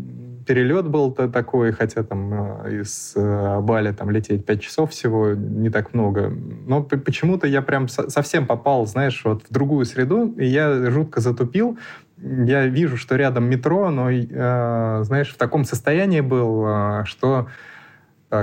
перелет 0.45 0.87
был 0.87 1.11
-то 1.11 1.31
такой, 1.31 1.71
хотя 1.71 2.03
там 2.03 2.67
из 2.67 3.13
Бали 3.15 3.91
там 3.91 4.11
лететь 4.11 4.45
5 4.45 4.61
часов 4.61 4.91
всего 4.91 5.31
не 5.33 5.69
так 5.71 5.95
много. 5.95 6.31
Но 6.67 6.83
почему-то 6.83 7.47
я 7.47 7.63
прям 7.63 7.87
совсем 7.87 8.45
попал, 8.45 8.85
знаешь, 8.85 9.21
вот 9.25 9.43
в 9.49 9.51
другую 9.51 9.85
среду, 9.85 10.35
и 10.37 10.45
я 10.45 10.91
жутко 10.91 11.19
затупил 11.19 11.79
я 12.21 12.67
вижу, 12.67 12.97
что 12.97 13.15
рядом 13.15 13.45
метро, 13.45 13.89
но, 13.89 14.09
э, 14.11 15.03
знаешь, 15.03 15.29
в 15.29 15.37
таком 15.37 15.65
состоянии 15.65 16.21
был, 16.21 16.65
э, 16.67 17.03
что 17.05 17.47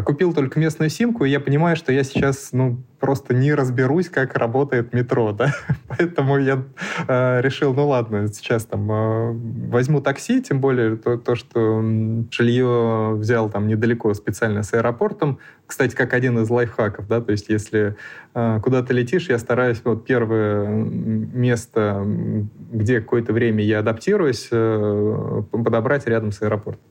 купил 0.05 0.35
только 0.35 0.61
местную 0.61 0.91
симку, 0.91 1.25
и 1.25 1.31
я 1.31 1.41
понимаю, 1.41 1.75
что 1.75 1.93
я 1.93 2.05
сейчас, 2.05 2.51
ну, 2.53 2.83
просто 3.01 3.33
не 3.35 3.55
разберусь, 3.55 4.09
как 4.09 4.37
работает 4.37 4.93
метро, 4.93 5.33
да, 5.33 5.55
поэтому 5.89 6.39
я 6.39 6.63
э, 7.07 7.41
решил, 7.41 7.73
ну 7.73 7.89
ладно, 7.89 8.29
сейчас 8.29 8.65
там 8.67 8.91
э, 8.91 9.33
возьму 9.69 10.01
такси, 10.01 10.43
тем 10.43 10.61
более 10.61 10.97
то, 10.97 11.17
то, 11.17 11.35
что 11.35 11.83
жилье 12.31 13.15
взял 13.15 13.49
там 13.49 13.67
недалеко 13.67 14.13
специально 14.13 14.63
с 14.63 14.75
аэропортом, 14.75 15.39
кстати, 15.67 15.95
как 15.95 16.13
один 16.13 16.39
из 16.39 16.51
лайфхаков, 16.51 17.09
да, 17.09 17.21
то 17.21 17.33
есть 17.33 17.49
если 17.49 17.97
э, 18.35 18.61
куда 18.63 18.83
то 18.83 18.93
летишь, 18.93 19.29
я 19.29 19.39
стараюсь 19.39 19.81
вот 19.85 20.05
первое 20.05 20.67
место, 20.69 22.05
где 22.73 23.01
какое-то 23.01 23.33
время 23.33 23.65
я 23.65 23.79
адаптируюсь, 23.79 24.49
э, 24.51 25.43
подобрать 25.51 26.07
рядом 26.07 26.33
с 26.33 26.43
аэропортом. 26.43 26.83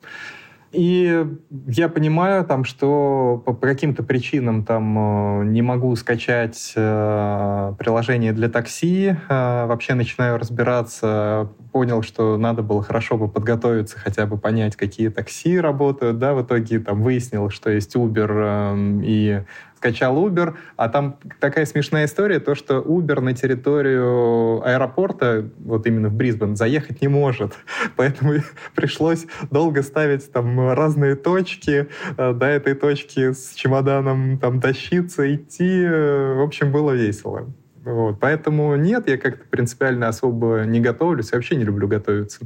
И 0.72 1.26
я 1.68 1.88
понимаю, 1.88 2.44
там, 2.44 2.66
что 2.66 3.42
по, 3.46 3.54
каким-то 3.54 4.04
причинам 4.04 4.66
там 4.66 5.42
э, 5.42 5.46
не 5.46 5.62
могу 5.62 5.96
скачать 5.96 6.74
э, 6.76 7.74
приложение 7.80 8.34
для 8.34 8.50
такси. 8.50 9.16
Э, 9.30 9.66
вообще 9.66 9.94
начинаю 9.94 10.38
разбираться, 10.38 11.50
понял, 11.72 12.02
что 12.04 12.38
надо 12.38 12.64
было 12.64 12.84
хорошо 12.84 13.18
бы 13.18 13.30
подготовиться, 13.30 13.98
хотя 13.98 14.26
бы 14.26 14.38
понять, 14.38 14.76
какие 14.76 15.10
такси 15.10 15.60
работают. 15.60 16.20
Да, 16.20 16.34
в 16.34 16.44
итоге 16.44 16.80
там 16.80 17.02
выяснил, 17.02 17.50
что 17.50 17.70
есть 17.70 17.96
Uber 17.96 18.30
э, 18.30 19.02
и 19.04 19.42
скачал 19.78 20.18
Uber, 20.18 20.56
а 20.76 20.90
там 20.90 21.18
такая 21.40 21.66
смешная 21.66 22.06
история, 22.06 22.40
то, 22.40 22.56
что 22.56 22.80
Uber 22.80 23.22
на 23.22 23.34
территорию 23.34 24.62
аэропорта, 24.66 25.50
вот 25.60 25.86
именно 25.88 26.10
в 26.10 26.14
Брисбен, 26.14 26.56
заехать 26.56 27.02
не 27.02 27.08
может. 27.08 27.54
Поэтому 27.96 28.34
пришлось 28.76 29.26
долго 29.52 29.84
ставить 29.84 30.32
там 30.32 30.72
разные 30.72 31.16
точки, 31.16 31.88
э, 32.18 32.34
до 32.34 32.46
этой 32.48 32.74
точки 32.74 33.32
с 33.32 33.54
чемоданом 33.54 34.40
там 34.40 34.60
тащиться, 34.60 35.34
идти. 35.34 35.86
В 35.88 36.44
общем, 36.44 36.72
было 36.72 36.92
весело. 36.92 37.48
Вот. 37.88 38.20
Поэтому 38.20 38.76
нет, 38.76 39.08
я 39.08 39.18
как-то 39.18 39.46
принципиально 39.50 40.10
особо 40.10 40.66
не 40.66 40.82
готовлюсь, 40.82 41.32
вообще 41.32 41.56
не 41.56 41.64
люблю 41.64 41.88
готовиться. 41.88 42.46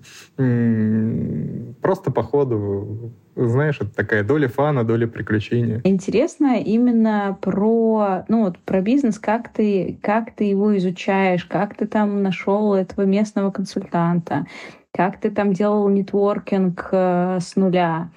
Просто 1.82 2.12
по 2.12 2.22
ходу 2.22 3.12
знаешь, 3.36 3.78
это 3.80 3.90
такая 3.90 4.24
доля 4.24 4.50
фана, 4.50 4.84
доля 4.84 5.08
приключения. 5.08 5.82
Интересно 5.84 6.60
именно 6.60 7.38
про, 7.42 8.26
ну 8.28 8.44
вот, 8.44 8.60
про 8.60 8.82
бизнес, 8.82 9.18
как 9.18 9.50
ты, 9.50 9.98
как 10.04 10.36
ты 10.36 10.44
его 10.44 10.78
изучаешь, 10.78 11.46
как 11.46 11.76
ты 11.76 11.88
там 11.88 12.22
нашел 12.22 12.76
этого 12.76 13.06
местного 13.06 13.50
консультанта, 13.50 14.46
как 14.92 15.20
ты 15.20 15.32
там 15.32 15.54
делал 15.54 15.88
нетворкинг 15.90 16.90
э, 16.92 17.40
с 17.40 17.56
нуля. 17.56 18.12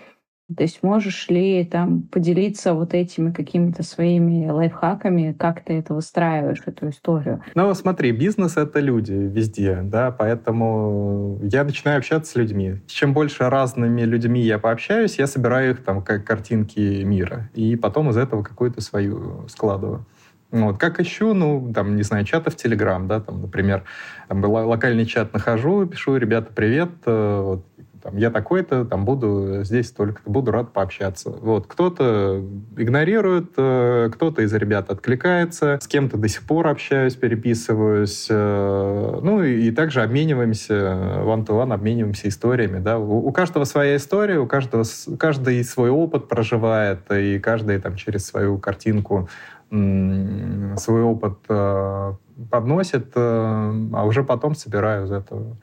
То 0.56 0.62
есть 0.62 0.82
можешь 0.82 1.28
ли 1.28 1.64
там 1.64 2.02
поделиться 2.02 2.75
вот 2.75 2.94
этими 2.94 3.32
какими-то 3.32 3.82
своими 3.82 4.49
лайфхаками, 4.49 5.34
как 5.38 5.62
ты 5.64 5.75
это 5.75 5.94
выстраиваешь, 5.94 6.62
эту 6.66 6.90
историю? 6.90 7.42
Ну, 7.54 7.73
смотри, 7.75 8.12
бизнес— 8.12 8.56
это 8.56 8.80
люди 8.80 9.12
везде, 9.12 9.80
да, 9.82 10.11
поэтому 10.11 11.38
я 11.42 11.64
начинаю 11.64 11.99
общаться 11.99 12.32
с 12.32 12.37
людьми. 12.37 12.76
Чем 12.87 13.12
больше 13.12 13.49
разными 13.49 14.02
людьми 14.02 14.40
я 14.40 14.58
пообщаюсь, 14.58 15.18
я 15.18 15.26
собираю 15.26 15.73
их 15.73 15.84
там 15.84 16.02
как 16.02 16.25
картинки 16.25 17.02
мира, 17.02 17.50
и 17.54 17.76
потом 17.76 18.11
из 18.11 18.16
этого 18.16 18.42
какую-то 18.42 18.80
свою 18.80 19.46
складываю. 19.49 20.06
Вот. 20.54 20.78
Как 20.78 21.00
ищу, 21.00 21.34
ну, 21.34 21.73
там, 21.75 21.96
не 21.96 22.04
знаю, 22.04 22.25
чаты 22.25 22.50
в 22.50 22.56
Телеграм, 22.56 23.08
да, 23.08 23.18
там, 23.18 23.42
например, 23.42 23.82
там, 24.28 24.44
локальный 24.44 25.04
чат 25.04 25.32
нахожу, 25.32 25.84
пишу, 25.87 26.16
ребята, 26.16 26.52
привет, 26.54 26.90
э, 27.06 27.40
вот, 27.42 27.66
там, 28.04 28.18
я 28.18 28.30
такой-то, 28.30 28.84
там, 28.84 29.06
буду 29.06 29.64
здесь 29.64 29.90
только 29.90 30.20
буду 30.26 30.50
рад 30.50 30.75
пообщаться. 30.75 31.30
Вот, 31.30 31.66
кто-то 31.66 32.44
игнорирует, 32.76 33.52
э, 33.56 34.11
кто-то 34.12 34.42
из 34.42 34.52
ребят 34.52 34.90
откликается, 34.90 35.78
с 35.80 35.88
кем-то 35.88 36.18
до 36.18 36.28
сих 36.28 36.42
пор 36.42 36.68
общаюсь, 36.68 37.14
переписываюсь, 37.14 38.26
э, 38.28 39.20
ну, 39.23 39.42
и, 39.42 39.68
и 39.68 39.70
также 39.70 40.02
обмениваемся, 40.02 40.75
one-to-one 40.75 41.73
обмениваемся 41.73 42.28
историями, 42.28 42.78
да, 42.78 42.99
у, 42.99 43.26
у 43.26 43.32
каждого 43.32 43.64
своя 43.64 43.96
история, 43.96 44.38
у 44.38 44.46
каждого, 44.46 44.84
каждый 45.18 45.64
свой 45.64 45.88
опыт 45.88 46.28
проживает, 46.28 47.11
и 47.11 47.38
каждый 47.38 47.78
там 47.78 47.96
через 47.96 48.26
свою 48.26 48.58
картинку 48.58 49.30
свой 49.70 51.02
опыт 51.02 51.38
э, 51.49 52.12
подносит, 52.50 53.12
а 53.16 54.04
уже 54.04 54.23
потом 54.23 54.54
собираю 54.54 55.06
из 55.06 55.11
этого 55.11 55.56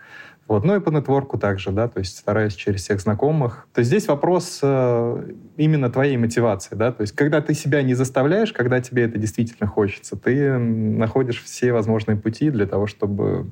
вот. 0.51 0.65
Ну 0.65 0.75
и 0.75 0.81
по 0.81 0.89
нетворку 0.89 1.38
также, 1.38 1.72
да, 1.72 1.88
то 1.88 2.00
есть 2.00 2.17
стараюсь 2.17 2.55
через 2.55 2.81
всех 2.81 3.00
знакомых. 3.00 3.67
То 3.74 3.79
есть 3.79 3.88
здесь 3.88 4.08
вопрос 4.08 4.60
э, 4.62 5.31
именно 5.55 5.89
твоей 5.89 6.17
мотивации, 6.17 6.75
да, 6.75 6.91
то 6.91 7.01
есть 7.01 7.15
когда 7.15 7.39
ты 7.39 7.53
себя 7.53 7.81
не 7.84 7.93
заставляешь, 7.93 8.51
когда 8.51 8.81
тебе 8.81 9.03
это 9.03 9.17
действительно 9.17 9.65
хочется, 9.65 10.17
ты 10.17 10.58
находишь 10.58 11.41
все 11.41 11.72
возможные 11.72 12.17
пути 12.17 12.50
для 12.50 12.65
того, 12.65 12.86
чтобы 12.86 13.50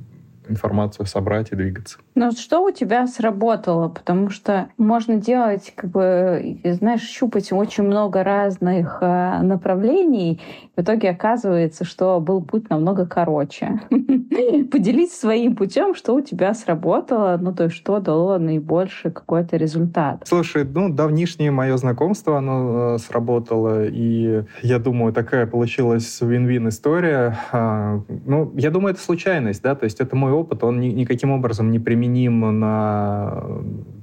информацию 0.50 1.06
собрать 1.06 1.52
и 1.52 1.56
двигаться. 1.56 2.00
Ну 2.16 2.32
что 2.32 2.66
у 2.66 2.72
тебя 2.72 3.08
сработало? 3.08 3.88
Потому 3.88 4.30
что 4.30 4.70
можно 4.78 5.16
делать, 5.16 5.72
как 5.76 5.90
бы, 5.92 6.60
знаешь, 6.64 7.02
щупать 7.02 7.52
очень 7.52 7.84
много 7.84 8.24
разных 8.24 8.98
э, 9.02 9.42
направлений. 9.42 10.42
В 10.80 10.82
итоге 10.82 11.10
оказывается, 11.10 11.84
что 11.84 12.22
был 12.22 12.42
путь 12.42 12.70
намного 12.70 13.06
короче. 13.06 13.82
Поделись 14.72 15.12
своим 15.12 15.58
путем, 15.58 15.94
что 15.94 16.14
у 16.16 16.22
тебя 16.22 16.54
сработало, 16.54 17.38
ну 17.38 17.54
то 17.54 17.66
есть 17.66 17.76
что 17.76 18.00
дало 18.00 18.38
наибольший 18.38 19.12
какой-то 19.12 19.58
результат. 19.58 20.22
Слушай, 20.24 20.64
ну 20.64 20.88
давнишнее 20.88 21.52
мое 21.52 21.76
знакомство, 21.76 22.38
оно 22.38 22.96
э, 22.96 22.98
сработало, 23.00 23.88
и 23.88 24.46
я 24.62 24.80
думаю, 24.80 25.12
такая 25.12 25.48
получилась 25.48 26.22
вин-вин 26.22 26.70
история. 26.70 27.38
А, 27.52 28.02
ну, 28.26 28.54
я 28.56 28.72
думаю, 28.72 28.94
это 28.94 29.04
случайность, 29.04 29.62
да, 29.62 29.76
то 29.76 29.84
есть 29.84 30.00
это 30.00 30.16
мой 30.16 30.32
опыт, 30.32 30.64
он 30.64 30.80
ни, 30.80 30.88
никаким 30.88 31.32
образом 31.32 31.72
не 31.72 31.80
применим 31.80 32.58
на, 32.58 33.44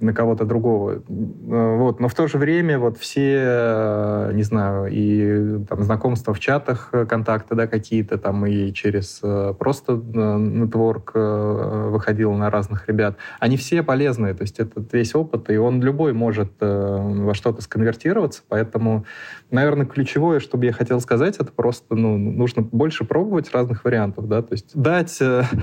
на 0.03 0.13
кого-то 0.13 0.45
другого. 0.45 1.03
Вот. 1.09 2.01
Но 2.01 2.09
в 2.09 2.15
то 2.15 2.27
же 2.27 2.37
время 2.37 2.79
вот 2.79 2.99
все, 2.99 4.31
не 4.35 4.43
знаю, 4.43 4.89
и 4.93 5.65
там, 5.65 5.83
знакомства 5.83 6.35
в 6.35 6.39
чатах, 6.67 7.09
контакты 7.09 7.55
да, 7.55 7.67
какие-то 7.67 8.19
там, 8.19 8.47
и 8.47 8.73
через 8.73 9.21
э, 9.23 9.55
просто 9.59 9.93
э, 9.93 9.97
нетворк 9.97 11.13
э, 11.15 11.89
выходил 11.91 12.33
на 12.33 12.51
разных 12.51 12.89
ребят, 12.89 13.17
они 13.41 13.57
все 13.57 13.83
полезные. 13.83 14.35
То 14.35 14.43
есть 14.43 14.59
этот 14.59 14.93
весь 14.93 15.15
опыт, 15.15 15.51
и 15.51 15.57
он 15.57 15.83
любой 15.83 16.13
может 16.13 16.53
во 16.61 17.35
что-то 17.35 17.63
сконвертироваться, 17.63 18.43
поэтому, 18.49 19.05
наверное, 19.51 19.87
ключевое, 19.87 20.41
что 20.41 20.57
бы 20.57 20.67
я 20.67 20.73
хотел 20.73 21.01
сказать, 21.01 21.37
это 21.37 21.53
просто 21.53 21.95
ну, 21.95 22.17
нужно 22.17 22.63
больше 22.63 23.05
пробовать 23.05 23.53
разных 23.53 23.85
вариантов, 23.85 24.29
да, 24.29 24.43
то 24.43 24.53
есть 24.53 24.71
дать 24.75 25.21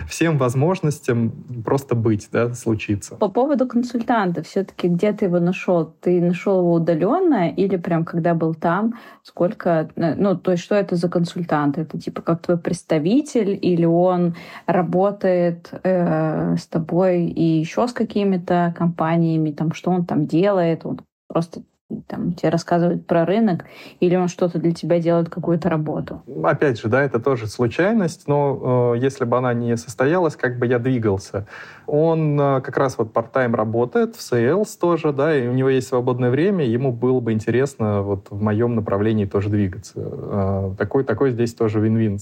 всем 0.09 0.37
возможностям 0.37 1.31
просто 1.63 1.95
быть, 1.95 2.29
да, 2.31 2.53
случиться. 2.53 3.15
По 3.15 3.29
поводу 3.29 3.67
консультанта, 3.67 4.43
все-таки 4.43 4.87
где 4.87 5.13
ты 5.13 5.25
его 5.25 5.39
нашел? 5.39 5.93
Ты 6.01 6.21
нашел 6.21 6.59
его 6.59 6.73
удаленно 6.73 7.49
или 7.49 7.77
прям 7.77 8.05
когда 8.05 8.33
был 8.33 8.53
там? 8.53 8.93
Сколько, 9.23 9.89
э, 9.95 10.15
ну, 10.15 10.35
то 10.35 10.51
есть 10.51 10.63
что 10.63 10.75
это 10.75 10.92
за 10.95 11.09
консультант? 11.09 11.77
Это 11.77 11.99
типа 11.99 12.21
как 12.21 12.41
твой 12.41 12.57
представитель 12.57 13.57
или 13.61 13.85
он 13.85 14.35
работает 14.65 15.69
э, 15.83 16.55
с 16.57 16.67
тобой 16.67 17.25
и 17.25 17.59
еще 17.59 17.87
с 17.87 17.93
какими-то 17.93 18.73
компаниями? 18.77 19.51
Там 19.51 19.73
что 19.73 19.91
он 19.91 20.05
там 20.05 20.25
делает? 20.25 20.85
Он 20.85 20.99
просто 21.27 21.61
там, 22.07 22.33
тебе 22.33 22.49
рассказывает 22.49 23.05
про 23.05 23.25
рынок, 23.25 23.65
или 23.99 24.15
он 24.15 24.27
что-то 24.27 24.59
для 24.59 24.71
тебя 24.71 24.99
делает, 24.99 25.29
какую-то 25.29 25.69
работу? 25.69 26.23
Опять 26.43 26.79
же, 26.79 26.87
да, 26.87 27.03
это 27.03 27.19
тоже 27.19 27.47
случайность, 27.47 28.27
но 28.27 28.93
э, 28.95 28.99
если 28.99 29.25
бы 29.25 29.37
она 29.37 29.53
не 29.53 29.77
состоялась, 29.77 30.35
как 30.35 30.57
бы 30.57 30.67
я 30.67 30.79
двигался. 30.79 31.45
Он 31.87 32.39
э, 32.39 32.61
как 32.61 32.77
раз 32.77 32.97
вот 32.97 33.11
part-time 33.13 33.55
работает 33.55 34.15
в 34.15 34.19
sales 34.19 34.69
тоже, 34.79 35.11
да, 35.11 35.35
и 35.35 35.47
у 35.47 35.53
него 35.53 35.69
есть 35.69 35.87
свободное 35.87 36.29
время, 36.29 36.65
ему 36.65 36.91
было 36.91 37.19
бы 37.19 37.33
интересно 37.33 38.01
вот 38.01 38.27
в 38.29 38.41
моем 38.41 38.75
направлении 38.75 39.25
тоже 39.25 39.49
двигаться. 39.49 39.93
Э, 39.95 40.75
такой, 40.77 41.03
такой 41.03 41.31
здесь 41.31 41.53
тоже 41.53 41.79
вин-вин 41.79 42.19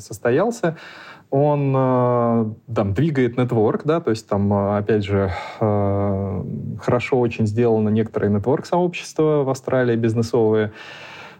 состоялся 0.00 0.76
он 1.28 1.74
э, 1.76 2.54
там 2.72 2.94
двигает 2.94 3.36
нетворк, 3.36 3.82
да, 3.84 4.00
то 4.00 4.10
есть 4.10 4.28
там, 4.28 4.52
опять 4.52 5.04
же, 5.04 5.32
хорошо 5.58 7.18
очень 7.18 7.48
сделано 7.48 7.88
некоторые 7.88 8.30
нетворк-сообщества 8.30 9.42
в 9.42 9.50
Австралии 9.50 9.96
бизнесовые, 9.96 10.72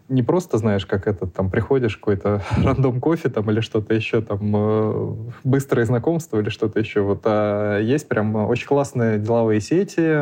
не 0.08 0.22
просто 0.22 0.58
знаешь, 0.58 0.86
как 0.86 1.06
это, 1.06 1.26
там, 1.26 1.50
приходишь, 1.50 1.96
какой-то 1.96 2.42
рандом 2.56 3.00
кофе 3.00 3.28
там 3.28 3.50
или 3.50 3.60
что-то 3.60 3.94
еще, 3.94 4.22
там, 4.22 5.32
быстрое 5.44 5.86
знакомство 5.86 6.40
или 6.40 6.48
что-то 6.48 6.78
еще, 6.78 7.00
вот, 7.00 7.22
а 7.24 7.78
есть 7.80 8.08
прям 8.08 8.34
очень 8.36 8.66
классные 8.66 9.18
деловые 9.18 9.60
сети, 9.60 10.20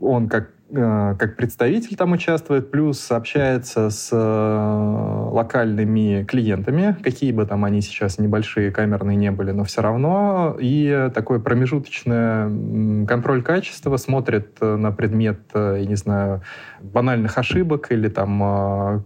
он 0.00 0.28
как 0.28 0.50
Э, 0.65 0.65
как 0.72 1.36
представитель 1.36 1.96
там 1.96 2.12
участвует, 2.12 2.70
плюс 2.70 3.10
общается 3.12 3.90
с 3.90 4.10
э, 4.12 5.28
локальными 5.32 6.24
клиентами, 6.24 6.96
какие 7.02 7.30
бы 7.30 7.46
там 7.46 7.64
они 7.64 7.80
сейчас 7.80 8.18
небольшие, 8.18 8.72
камерные 8.72 9.16
не 9.16 9.30
были, 9.30 9.52
но 9.52 9.62
все 9.64 9.82
равно. 9.82 10.56
И 10.58 11.10
такой 11.14 11.40
промежуточный 11.40 13.06
контроль 13.06 13.42
качества 13.42 13.96
смотрит 13.96 14.60
на 14.60 14.90
предмет, 14.90 15.40
э, 15.54 15.78
я 15.80 15.86
не 15.86 15.96
знаю, 15.96 16.42
банальных 16.82 17.38
ошибок 17.38 17.92
или 17.92 18.08
там 18.08 19.04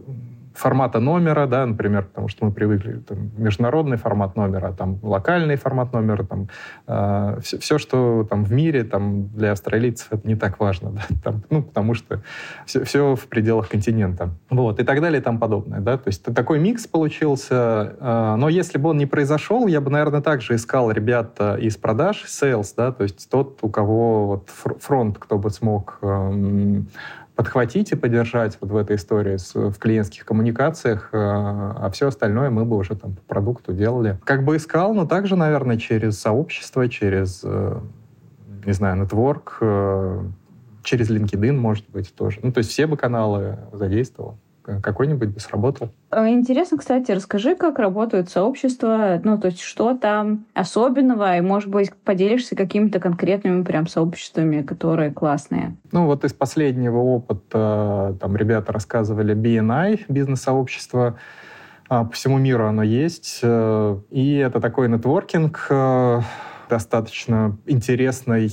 формата 0.61 1.01
номера, 1.01 1.47
да, 1.47 1.67
например, 1.67 2.05
потому 2.05 2.29
что 2.29 2.45
мы 2.45 2.53
привыкли, 2.53 2.99
там, 2.99 3.31
международный 3.37 3.97
формат 3.97 4.37
номера, 4.37 4.73
там, 4.73 4.99
локальный 5.03 5.57
формат 5.57 5.93
номера, 5.93 6.23
там, 6.25 6.49
э, 6.87 7.39
все, 7.43 7.59
все, 7.59 7.79
что 7.79 8.27
там 8.29 8.45
в 8.45 8.53
мире, 8.53 8.85
там, 8.85 9.29
для 9.29 9.53
австралийцев 9.53 10.09
это 10.13 10.29
не 10.29 10.37
так 10.37 10.61
важно, 10.61 10.91
да, 10.91 11.03
там, 11.25 11.43
ну, 11.51 11.63
потому 11.63 11.95
что 11.95 12.23
все, 12.67 12.85
все 12.85 13.17
в 13.17 13.27
пределах 13.27 13.69
континента, 13.69 14.31
вот, 14.51 14.81
и 14.81 14.85
так 14.85 15.01
далее 15.01 15.21
и 15.21 15.25
тому 15.25 15.39
подобное, 15.39 15.81
да, 15.81 15.97
то 15.97 16.09
есть 16.09 16.23
такой 16.23 16.59
микс 16.59 16.87
получился, 16.87 17.97
э, 17.99 18.35
но 18.37 18.49
если 18.49 18.79
бы 18.79 18.91
он 18.91 18.99
не 18.99 19.07
произошел, 19.07 19.67
я 19.67 19.81
бы, 19.81 19.91
наверное, 19.91 20.21
также 20.21 20.55
искал 20.55 20.91
ребят 20.91 21.41
из 21.59 21.77
продаж, 21.79 22.25
sales, 22.27 22.75
да, 22.77 22.93
то 22.93 23.05
есть 23.05 23.31
тот, 23.31 23.59
у 23.63 23.71
кого 23.71 24.27
вот 24.27 24.51
фронт, 24.51 25.19
кто 25.19 25.39
бы 25.39 25.49
смог 25.51 25.99
э, 26.03 26.83
подхватить 27.41 27.91
и 27.91 27.97
поддержать 27.97 28.59
вот 28.61 28.71
в 28.71 28.77
этой 28.77 28.97
истории 28.97 29.39
с, 29.39 29.55
в 29.55 29.73
клиентских 29.79 30.27
коммуникациях, 30.27 31.09
э, 31.13 31.17
а 31.17 31.89
все 31.91 32.09
остальное 32.09 32.51
мы 32.51 32.67
бы 32.67 32.77
уже 32.77 32.95
там 32.95 33.15
по 33.15 33.23
продукту 33.23 33.73
делали. 33.73 34.19
Как 34.25 34.45
бы 34.45 34.59
искал, 34.59 34.93
но 34.93 35.07
также, 35.07 35.37
наверное, 35.37 35.79
через 35.79 36.21
сообщество, 36.21 36.87
через, 36.87 37.41
э, 37.43 37.81
не 38.67 38.73
знаю, 38.75 39.01
нетворк, 39.01 39.57
э, 39.63 40.23
через 40.83 41.09
LinkedIn, 41.09 41.53
может 41.53 41.89
быть, 41.89 42.15
тоже. 42.15 42.41
Ну, 42.43 42.53
то 42.53 42.59
есть 42.59 42.69
все 42.69 42.87
бы 42.87 42.99
каналы 42.99 43.57
задействовал 43.73 44.37
какой-нибудь 44.83 45.29
бы 45.29 45.41
сработал. 45.41 45.91
Э, 46.11 46.29
интересно, 46.29 46.79
кстати, 46.79 47.13
расскажи, 47.13 47.57
как 47.57 47.79
работают 47.79 48.31
сообщества, 48.31 49.21
ну, 49.25 49.39
то 49.39 49.49
есть 49.49 49.61
что 49.61 49.97
там 49.97 50.47
особенного, 50.55 51.37
и, 51.37 51.41
может 51.41 51.69
быть, 51.69 51.93
поделишься 51.95 52.57
какими-то 52.57 53.01
конкретными 53.01 53.63
прям 53.63 53.87
сообществами, 53.87 54.63
которые 54.63 55.11
классные. 55.13 55.77
Ну, 55.93 56.07
вот 56.07 56.25
из 56.25 56.33
последнего 56.33 56.99
опыта 56.99 58.17
там 58.21 58.37
ребята 58.37 58.73
рассказывали 58.73 59.35
BNI, 59.35 60.05
бизнес-сообщество, 60.09 61.17
а, 61.89 62.05
по 62.05 62.13
всему 62.13 62.39
миру 62.39 62.67
оно 62.67 62.83
есть, 62.83 63.41
э, 63.43 63.99
и 64.11 64.37
это 64.37 64.61
такой 64.61 64.89
нетворкинг 64.89 65.67
э, 65.71 66.21
достаточно 66.69 67.59
интересный, 67.67 68.49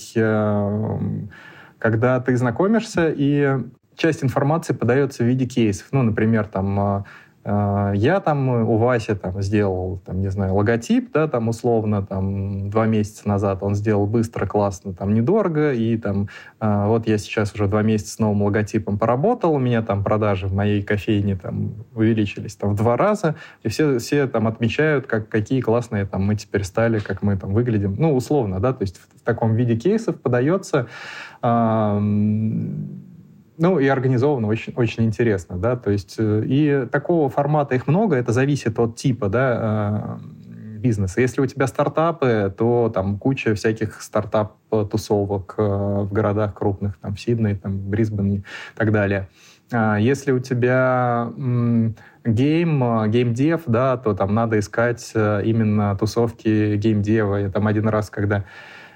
когда 1.77 2.19
ты 2.19 2.35
знакомишься, 2.35 3.13
и 3.15 3.59
часть 3.97 4.23
информации 4.23 4.73
подается 4.73 5.23
в 5.23 5.27
виде 5.27 5.45
кейсов. 5.45 5.87
Ну, 5.91 6.03
например, 6.03 6.45
там 6.45 6.79
а, 6.79 7.05
а, 7.49 7.93
я 7.93 8.19
там 8.19 8.49
у 8.49 8.75
Васи 8.75 9.15
там 9.15 9.41
сделал, 9.41 10.01
там, 10.05 10.19
не 10.19 10.29
знаю, 10.29 10.53
логотип, 10.53 11.13
да, 11.13 11.29
там 11.29 11.47
условно, 11.47 12.05
там, 12.05 12.69
два 12.69 12.87
месяца 12.87 13.25
назад 13.25 13.59
он 13.61 13.73
сделал 13.73 14.05
быстро, 14.05 14.45
классно, 14.45 14.93
там, 14.93 15.13
недорого, 15.13 15.71
и 15.71 15.95
там, 15.97 16.27
э, 16.59 16.85
вот 16.87 17.07
я 17.07 17.17
сейчас 17.17 17.53
уже 17.53 17.67
два 17.67 17.83
месяца 17.83 18.15
с 18.15 18.19
новым 18.19 18.43
логотипом 18.43 18.99
поработал, 18.99 19.53
у 19.53 19.59
меня 19.59 19.81
там 19.81 20.03
продажи 20.03 20.47
в 20.47 20.53
моей 20.53 20.83
кофейне 20.83 21.37
там 21.37 21.85
увеличились 21.95 22.57
там 22.57 22.73
в 22.73 22.75
два 22.75 22.97
раза, 22.97 23.35
и 23.63 23.69
все, 23.69 23.97
все 23.99 24.27
там 24.27 24.45
отмечают, 24.47 25.07
как, 25.07 25.29
какие 25.29 25.61
классные 25.61 26.05
там 26.05 26.25
мы 26.25 26.35
теперь 26.35 26.65
стали, 26.65 26.99
как 26.99 27.21
мы 27.21 27.37
там 27.37 27.53
выглядим, 27.53 27.95
ну, 27.97 28.13
условно, 28.13 28.59
да, 28.59 28.73
то 28.73 28.81
есть 28.81 28.97
в, 28.97 29.21
в 29.21 29.21
таком 29.21 29.55
виде 29.55 29.77
кейсов 29.77 30.19
подается 30.19 30.87
э, 31.41 31.99
ну, 33.57 33.79
и 33.79 33.87
организовано 33.87 34.47
очень, 34.47 34.73
очень 34.75 35.03
интересно, 35.05 35.57
да, 35.57 35.75
то 35.75 35.89
есть 35.89 36.15
э, 36.19 36.43
и 36.45 36.87
такого 36.91 37.29
формата 37.29 37.75
их 37.75 37.87
много, 37.87 38.15
это 38.15 38.31
зависит 38.31 38.77
от 38.79 38.95
типа, 38.95 39.29
да, 39.29 40.19
э, 40.21 40.79
бизнеса. 40.79 41.21
Если 41.21 41.41
у 41.41 41.45
тебя 41.47 41.65
стартапы, 41.65 42.53
то 42.55 42.91
там 42.93 43.17
куча 43.17 43.55
всяких 43.55 44.01
стартап-тусовок 44.01 45.55
э, 45.57 45.63
в 45.63 46.13
городах 46.13 46.53
крупных, 46.53 46.97
там 46.99 47.15
в 47.15 47.19
Сидней, 47.19 47.55
там 47.55 47.77
в 47.77 47.89
Брисбене 47.89 48.37
и 48.37 48.43
так 48.75 48.91
далее. 48.91 49.27
А 49.71 49.97
если 49.97 50.31
у 50.31 50.39
тебя 50.39 51.29
game, 52.23 53.11
gamedev, 53.11 53.63
да, 53.65 53.97
то 53.97 54.13
там 54.13 54.33
надо 54.33 54.59
искать 54.59 55.11
именно 55.13 55.97
тусовки 55.97 56.77
геймдева. 56.77 57.35
Я 57.35 57.49
там 57.49 57.67
один 57.67 57.89
раз, 57.89 58.09
когда 58.09 58.45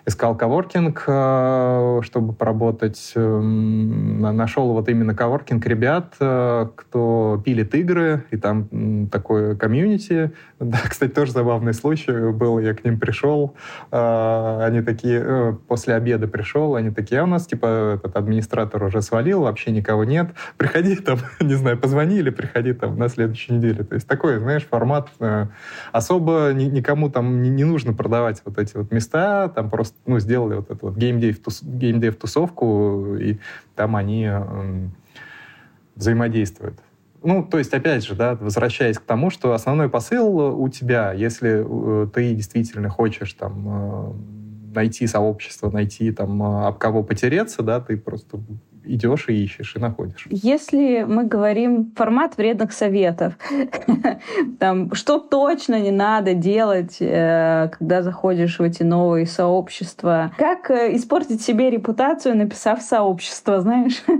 искал 0.05 0.35
коворкинг, 0.35 1.03
э, 1.07 1.99
чтобы 2.03 2.33
поработать. 2.33 3.11
Эм, 3.15 4.19
нашел 4.21 4.73
вот 4.73 4.89
именно 4.89 5.13
коворкинг 5.13 5.65
ребят, 5.65 6.15
э, 6.19 6.67
кто 6.75 7.41
пилит 7.45 7.75
игры, 7.75 8.25
и 8.31 8.37
там 8.37 9.07
такое 9.07 9.55
комьюнити. 9.55 10.31
Да, 10.61 10.77
кстати, 10.87 11.09
тоже 11.09 11.31
забавный 11.31 11.73
случай 11.73 12.31
был. 12.31 12.59
Я 12.59 12.75
к 12.75 12.85
ним 12.85 12.99
пришел, 12.99 13.55
э, 13.91 14.63
они 14.63 14.83
такие, 14.83 15.57
после 15.67 15.95
обеда 15.95 16.27
пришел, 16.27 16.75
они 16.75 16.91
такие, 16.91 17.21
а 17.21 17.23
у 17.23 17.27
нас, 17.27 17.47
типа, 17.47 17.95
этот 17.95 18.15
администратор 18.15 18.83
уже 18.83 19.01
свалил, 19.01 19.41
вообще 19.41 19.71
никого 19.71 20.03
нет. 20.03 20.27
Приходи 20.57 20.95
там, 20.97 21.17
не 21.41 21.55
знаю, 21.55 21.79
позвони 21.79 22.17
или 22.17 22.29
приходи 22.29 22.73
там 22.73 22.95
на 22.99 23.09
следующей 23.09 23.53
неделе. 23.53 23.83
То 23.83 23.95
есть 23.95 24.07
такой, 24.07 24.37
знаешь, 24.37 24.63
формат. 24.63 25.09
Особо 25.91 26.51
никому 26.53 27.09
там 27.09 27.41
не 27.41 27.63
нужно 27.63 27.93
продавать 27.93 28.43
вот 28.45 28.59
эти 28.59 28.77
вот 28.77 28.91
места, 28.91 29.49
там 29.49 29.71
просто 29.71 29.90
просто 29.90 29.90
ну, 30.05 30.19
сделали 30.19 30.55
вот 30.55 30.69
эту 30.69 30.87
вот 30.87 30.97
геймдев-тусовку, 30.97 33.17
и 33.17 33.37
там 33.75 33.95
они 33.95 34.29
взаимодействуют. 35.95 36.79
Ну, 37.23 37.43
то 37.43 37.59
есть, 37.59 37.73
опять 37.73 38.03
же, 38.03 38.15
да, 38.15 38.35
возвращаясь 38.35 38.97
к 38.97 39.01
тому, 39.01 39.29
что 39.29 39.53
основной 39.53 39.89
посыл 39.89 40.59
у 40.59 40.69
тебя, 40.69 41.13
если 41.13 41.63
э, 41.63 42.07
ты 42.07 42.33
действительно 42.33 42.89
хочешь 42.89 43.33
там 43.33 43.67
э, 43.67 44.13
найти 44.73 45.05
сообщество, 45.05 45.69
найти 45.69 46.11
там 46.11 46.41
э, 46.41 46.67
об 46.67 46.79
кого 46.79 47.03
потереться, 47.03 47.61
да, 47.61 47.79
ты 47.79 47.97
просто 47.97 48.39
идешь 48.83 49.25
и 49.27 49.43
ищешь, 49.43 49.75
и 49.75 49.79
находишь. 49.79 50.27
Если 50.29 51.03
мы 51.03 51.25
говорим 51.25 51.91
формат 51.95 52.37
вредных 52.37 52.73
советов, 52.73 53.33
там, 54.59 54.93
что 54.93 55.19
точно 55.19 55.79
не 55.79 55.91
надо 55.91 56.33
делать, 56.33 56.97
э, 56.99 57.69
когда 57.77 58.01
заходишь 58.01 58.59
в 58.59 58.63
эти 58.63 58.83
новые 58.83 59.25
сообщества? 59.25 60.31
Как 60.37 60.69
э, 60.71 60.95
испортить 60.95 61.41
себе 61.41 61.69
репутацию, 61.69 62.35
написав 62.35 62.81
сообщество, 62.81 63.61
знаешь? 63.61 64.03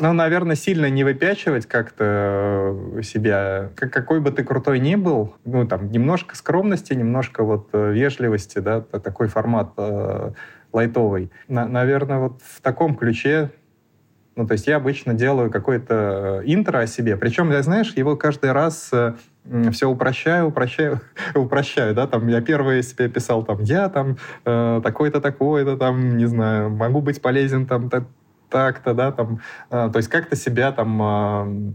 Ну, 0.00 0.12
наверное, 0.12 0.56
сильно 0.56 0.90
не 0.90 1.04
выпячивать 1.04 1.66
как-то 1.66 2.74
э, 2.96 3.02
себя. 3.02 3.70
Какой 3.76 4.20
бы 4.20 4.32
ты 4.32 4.42
крутой 4.42 4.80
ни 4.80 4.96
был, 4.96 5.34
ну, 5.44 5.66
там, 5.66 5.90
немножко 5.92 6.36
скромности, 6.36 6.94
немножко 6.94 7.44
вот 7.44 7.68
вежливости, 7.72 8.58
да, 8.58 8.80
такой 8.80 9.28
формат 9.28 9.74
лайтовый. 10.72 11.30
На, 11.48 11.66
наверное, 11.66 12.18
вот 12.18 12.42
в 12.42 12.60
таком 12.60 12.94
ключе 12.94 13.50
ну, 14.38 14.46
то 14.46 14.52
есть 14.52 14.68
я 14.68 14.76
обычно 14.76 15.14
делаю 15.14 15.50
какое-то 15.50 16.40
э, 16.40 16.42
интро 16.46 16.78
о 16.78 16.86
себе. 16.86 17.16
Причем, 17.16 17.50
я, 17.50 17.60
знаешь, 17.60 17.92
его 17.96 18.14
каждый 18.14 18.52
раз 18.52 18.88
э, 18.92 19.14
все 19.72 19.88
упрощаю, 19.88 20.46
упрощаю, 20.46 21.00
упрощаю, 21.34 21.92
да, 21.92 22.06
там 22.06 22.28
я 22.28 22.40
первое 22.40 22.82
себе 22.82 23.08
писал, 23.08 23.42
там, 23.42 23.62
я 23.62 23.88
там 23.88 24.16
э, 24.44 24.80
такой-то, 24.84 25.20
такой-то, 25.20 25.76
там, 25.76 26.16
не 26.16 26.26
знаю, 26.26 26.70
могу 26.70 27.00
быть 27.00 27.20
полезен, 27.20 27.66
там, 27.66 27.90
так-то, 28.48 28.94
да, 28.94 29.10
там, 29.10 29.40
э, 29.70 29.90
то 29.92 29.96
есть 29.96 30.08
как-то 30.08 30.36
себя 30.36 30.70
там 30.70 31.02
э, 31.02 31.72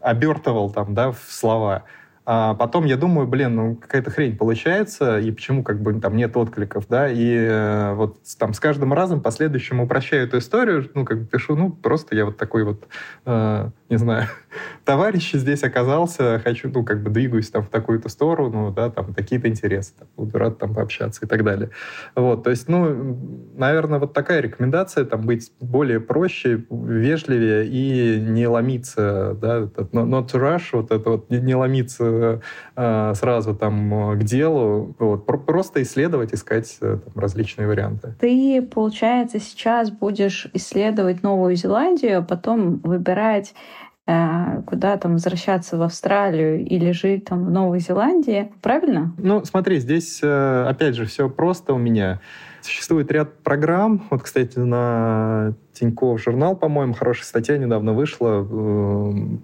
обертывал, 0.00 0.70
там, 0.70 0.94
да, 0.94 1.12
в 1.12 1.20
слова. 1.28 1.84
А 2.24 2.54
потом 2.54 2.84
я 2.84 2.96
думаю, 2.96 3.26
блин, 3.26 3.56
ну 3.56 3.74
какая-то 3.74 4.10
хрень 4.10 4.36
получается, 4.36 5.18
и 5.18 5.32
почему 5.32 5.64
как 5.64 5.82
бы 5.82 5.98
там 6.00 6.16
нет 6.16 6.36
откликов, 6.36 6.86
да, 6.88 7.08
и 7.08 7.34
э, 7.34 7.94
вот 7.94 8.18
там 8.38 8.54
с 8.54 8.60
каждым 8.60 8.92
разом 8.92 9.20
последующим 9.20 9.80
упрощаю 9.80 10.24
эту 10.28 10.38
историю, 10.38 10.88
ну 10.94 11.04
как 11.04 11.22
бы 11.22 11.26
пишу, 11.26 11.56
ну 11.56 11.70
просто 11.70 12.14
я 12.14 12.24
вот 12.24 12.36
такой 12.36 12.62
вот, 12.62 12.86
э, 13.26 13.70
не 13.92 13.98
знаю, 13.98 14.26
товарищ 14.84 15.32
здесь 15.34 15.62
оказался, 15.62 16.40
хочу, 16.42 16.70
ну 16.72 16.82
как 16.82 17.02
бы 17.02 17.10
двигаюсь 17.10 17.50
там 17.50 17.62
в 17.62 17.68
такую-то 17.68 18.08
сторону, 18.08 18.72
да, 18.74 18.88
там 18.88 19.12
такие-то 19.12 19.48
интересы, 19.48 19.92
там, 19.98 20.08
буду 20.16 20.38
рад 20.38 20.58
там 20.58 20.74
пообщаться 20.74 21.26
и 21.26 21.28
так 21.28 21.44
далее. 21.44 21.70
Вот, 22.16 22.42
то 22.42 22.48
есть, 22.48 22.68
ну, 22.68 23.18
наверное, 23.54 23.98
вот 23.98 24.14
такая 24.14 24.40
рекомендация, 24.40 25.04
там 25.04 25.20
быть 25.20 25.52
более 25.60 26.00
проще, 26.00 26.64
вежливее 26.70 27.66
и 27.66 28.18
не 28.18 28.46
ломиться, 28.46 29.36
да, 29.40 29.58
этот 29.58 29.92
not 29.92 30.30
to 30.30 30.40
rush, 30.40 30.70
вот 30.72 30.90
это 30.90 31.10
вот 31.10 31.30
не, 31.30 31.38
не 31.38 31.54
ломиться 31.54 32.40
э, 32.74 33.14
сразу 33.14 33.54
там 33.54 34.12
э, 34.12 34.16
к 34.16 34.22
делу. 34.24 34.96
Вот. 34.98 35.26
Просто 35.26 35.82
исследовать, 35.82 36.32
искать 36.32 36.78
э, 36.80 36.98
там, 37.04 37.20
различные 37.20 37.68
варианты. 37.68 38.14
Ты, 38.18 38.62
получается, 38.62 39.38
сейчас 39.38 39.90
будешь 39.90 40.48
исследовать 40.54 41.22
Новую 41.22 41.56
Зеландию, 41.56 42.18
а 42.18 42.22
потом 42.22 42.78
выбирать 42.78 43.54
куда 44.04 44.96
там 44.96 45.12
возвращаться 45.12 45.76
в 45.76 45.82
Австралию 45.82 46.64
или 46.66 46.90
жить 46.92 47.24
там 47.26 47.44
в 47.46 47.50
Новой 47.50 47.78
Зеландии, 47.78 48.52
правильно? 48.60 49.14
Ну, 49.18 49.44
смотри, 49.44 49.78
здесь 49.78 50.20
опять 50.22 50.94
же 50.94 51.06
все 51.06 51.28
просто 51.28 51.72
у 51.72 51.78
меня. 51.78 52.20
Существует 52.62 53.10
ряд 53.10 53.38
программ. 53.42 54.02
Вот, 54.10 54.22
кстати, 54.22 54.58
на 54.58 55.54
Тинькофф 55.72 56.22
журнал, 56.22 56.56
по-моему, 56.56 56.94
хорошая 56.94 57.24
статья 57.24 57.58
недавно 57.58 57.92
вышла 57.92 58.44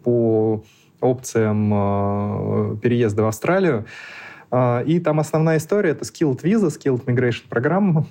по 0.04 0.62
опциям 1.00 1.72
э, 1.72 2.76
переезда 2.78 3.22
в 3.22 3.26
Австралию. 3.26 3.86
Э, 4.50 4.84
и 4.84 5.00
там 5.00 5.20
основная 5.20 5.58
история— 5.58 5.90
это 5.92 6.04
Skilled 6.04 6.42
Visa, 6.42 6.68
Skilled 6.68 7.04
Migration 7.04 7.48
программа. 7.48 8.06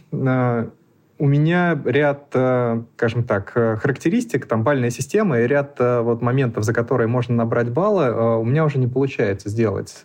У 1.20 1.26
меня 1.26 1.80
ряд, 1.84 2.30
э, 2.34 2.84
скажем 2.96 3.24
так, 3.24 3.52
э, 3.56 3.76
характеристик, 3.78 4.46
там 4.46 4.64
бальная 4.64 4.92
система 4.92 5.40
и 5.40 5.48
ряд 5.48 5.76
э, 5.80 6.02
вот 6.02 6.22
моментов, 6.22 6.64
за 6.64 6.74
которые 6.74 7.08
можно 7.08 7.34
набрать 7.34 7.72
баллы, 7.72 8.38
у 8.40 8.44
меня 8.44 8.66
уже 8.66 8.78
не 8.78 8.88
получается 8.88 9.50
сделать. 9.50 10.02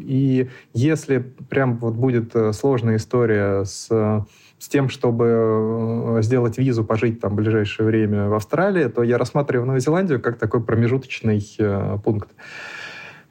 И 0.00 0.48
если 0.72 1.18
прям 1.18 1.78
вот 1.78 1.94
будет 1.94 2.34
сложная 2.52 2.96
история 2.96 3.64
с 3.64 3.88
с 4.56 4.68
тем, 4.68 4.88
чтобы 4.88 6.20
сделать 6.22 6.56
визу, 6.56 6.84
пожить 6.84 7.20
там 7.20 7.32
в 7.32 7.34
ближайшее 7.34 7.84
время 7.84 8.28
в 8.28 8.34
Австралии, 8.34 8.84
то 8.84 9.02
я 9.02 9.18
рассматриваю 9.18 9.66
Новую 9.66 9.80
Зеландию 9.80 10.22
как 10.22 10.38
такой 10.38 10.62
промежуточный 10.62 11.44
пункт. 12.02 12.30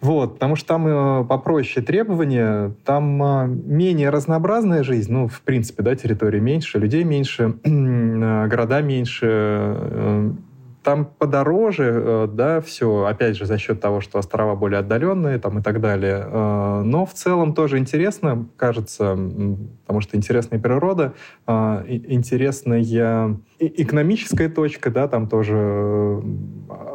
Вот, 0.04 0.34
потому 0.34 0.58
что 0.58 0.68
там 0.68 0.86
э, 0.86 1.24
попроще 1.24 1.84
требования, 1.84 2.76
там 2.84 3.24
э, 3.24 3.48
менее 3.48 4.10
разнообразная 4.10 4.84
жизнь, 4.84 5.10
ну, 5.10 5.30
в 5.30 5.42
принципе, 5.44 5.82
да, 5.82 5.96
территории 5.96 6.42
меньше, 6.42 6.78
людей 6.78 7.06
меньше, 7.06 7.56
э, 7.64 8.48
города 8.48 8.82
меньше, 8.82 9.28
э, 9.30 10.32
там 10.84 11.06
подороже, 11.06 11.92
э, 11.96 12.28
да, 12.32 12.62
все, 12.62 13.06
опять 13.06 13.38
же, 13.38 13.46
за 13.46 13.58
счет 13.58 13.80
того, 13.80 14.02
что 14.02 14.20
острова 14.20 14.56
более 14.56 14.80
отдаленные 14.80 15.40
там 15.40 15.60
и 15.60 15.62
так 15.62 15.80
далее. 15.82 16.26
Э, 16.26 16.82
но 16.84 17.06
в 17.06 17.14
целом 17.14 17.54
тоже 17.54 17.78
интересно, 17.78 18.48
кажется, 18.58 19.18
потому 19.82 20.02
что 20.02 20.18
интересная 20.18 20.60
природа, 20.60 21.14
э, 21.48 21.84
интересная 21.88 22.84
экономическая 23.60 24.50
точка, 24.50 24.90
да, 24.92 25.08
там 25.08 25.30
тоже, 25.30 26.22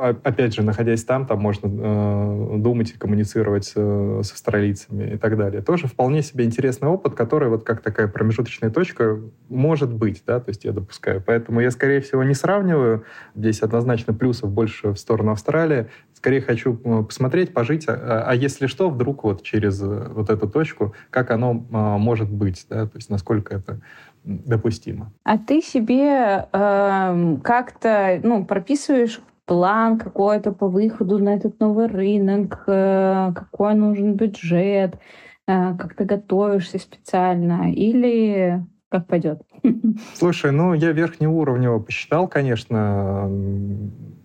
опять 0.03 0.55
же, 0.55 0.63
находясь 0.63 1.03
там, 1.05 1.27
там 1.27 1.41
можно 1.41 2.59
думать 2.59 2.91
и 2.91 2.99
коммуницировать 2.99 3.73
с 3.75 4.33
австралийцами 4.33 5.15
и 5.15 5.17
так 5.17 5.39
далее. 5.39 5.63
Тоже 5.63 5.87
вполне 5.87 6.23
себе 6.23 6.45
интересный 6.45 6.89
опыт, 6.89 7.15
который 7.15 7.49
вот 7.49 7.65
как 7.65 7.81
такая 7.81 8.07
промежуточная 8.07 8.71
точка 8.71 9.19
может 9.49 9.91
быть, 9.93 10.23
да, 10.27 10.41
то 10.41 10.51
есть 10.51 10.65
я 10.65 10.73
допускаю. 10.73 11.23
Поэтому 11.25 11.61
я, 11.61 11.71
скорее 11.71 12.01
всего, 12.03 12.23
не 12.23 12.35
сравниваю. 12.35 13.05
Здесь 13.35 13.63
одна 13.63 13.78
однозначно 13.79 14.13
плюсов 14.13 14.51
больше 14.51 14.93
в 14.93 14.99
сторону 14.99 15.33
Австралии. 15.33 15.87
Скорее 16.13 16.41
хочу 16.41 16.81
э, 16.85 17.03
посмотреть, 17.05 17.55
пожить, 17.55 17.87
а, 17.89 18.25
а 18.27 18.35
если 18.35 18.67
что, 18.67 18.91
вдруг 18.91 19.25
вот 19.25 19.43
через 19.43 19.81
э, 19.81 20.09
вот 20.11 20.31
эту 20.31 20.49
точку, 20.49 20.95
как 21.11 21.31
оно 21.31 21.65
а, 21.73 21.99
может 21.99 22.29
быть, 22.31 22.67
да, 22.69 22.87
то 22.87 22.97
есть 22.97 23.09
насколько 23.09 23.55
это 23.55 23.81
допустимо. 24.25 25.13
А 25.25 25.39
ты 25.39 25.63
себе 25.63 26.49
э, 26.53 27.37
как-то 27.43 28.21
ну, 28.23 28.45
прописываешь 28.45 29.21
план 29.47 29.99
какой-то 29.99 30.53
по 30.53 30.69
выходу 30.69 31.19
на 31.19 31.31
этот 31.31 31.61
новый 31.61 31.87
рынок, 31.87 32.65
э, 32.67 33.33
какой 33.35 33.75
нужен 33.75 34.15
бюджет, 34.15 34.97
э, 35.47 35.77
как 35.77 35.95
ты 35.95 36.05
готовишься 36.05 36.79
специально, 36.79 37.73
или 37.73 38.65
как 38.91 39.07
пойдет. 39.07 39.43
Слушай, 40.15 40.53
ну 40.53 40.75
я 40.75 40.93
верхнеуровнево 40.93 41.79
посчитал, 41.79 42.29
конечно, 42.29 43.29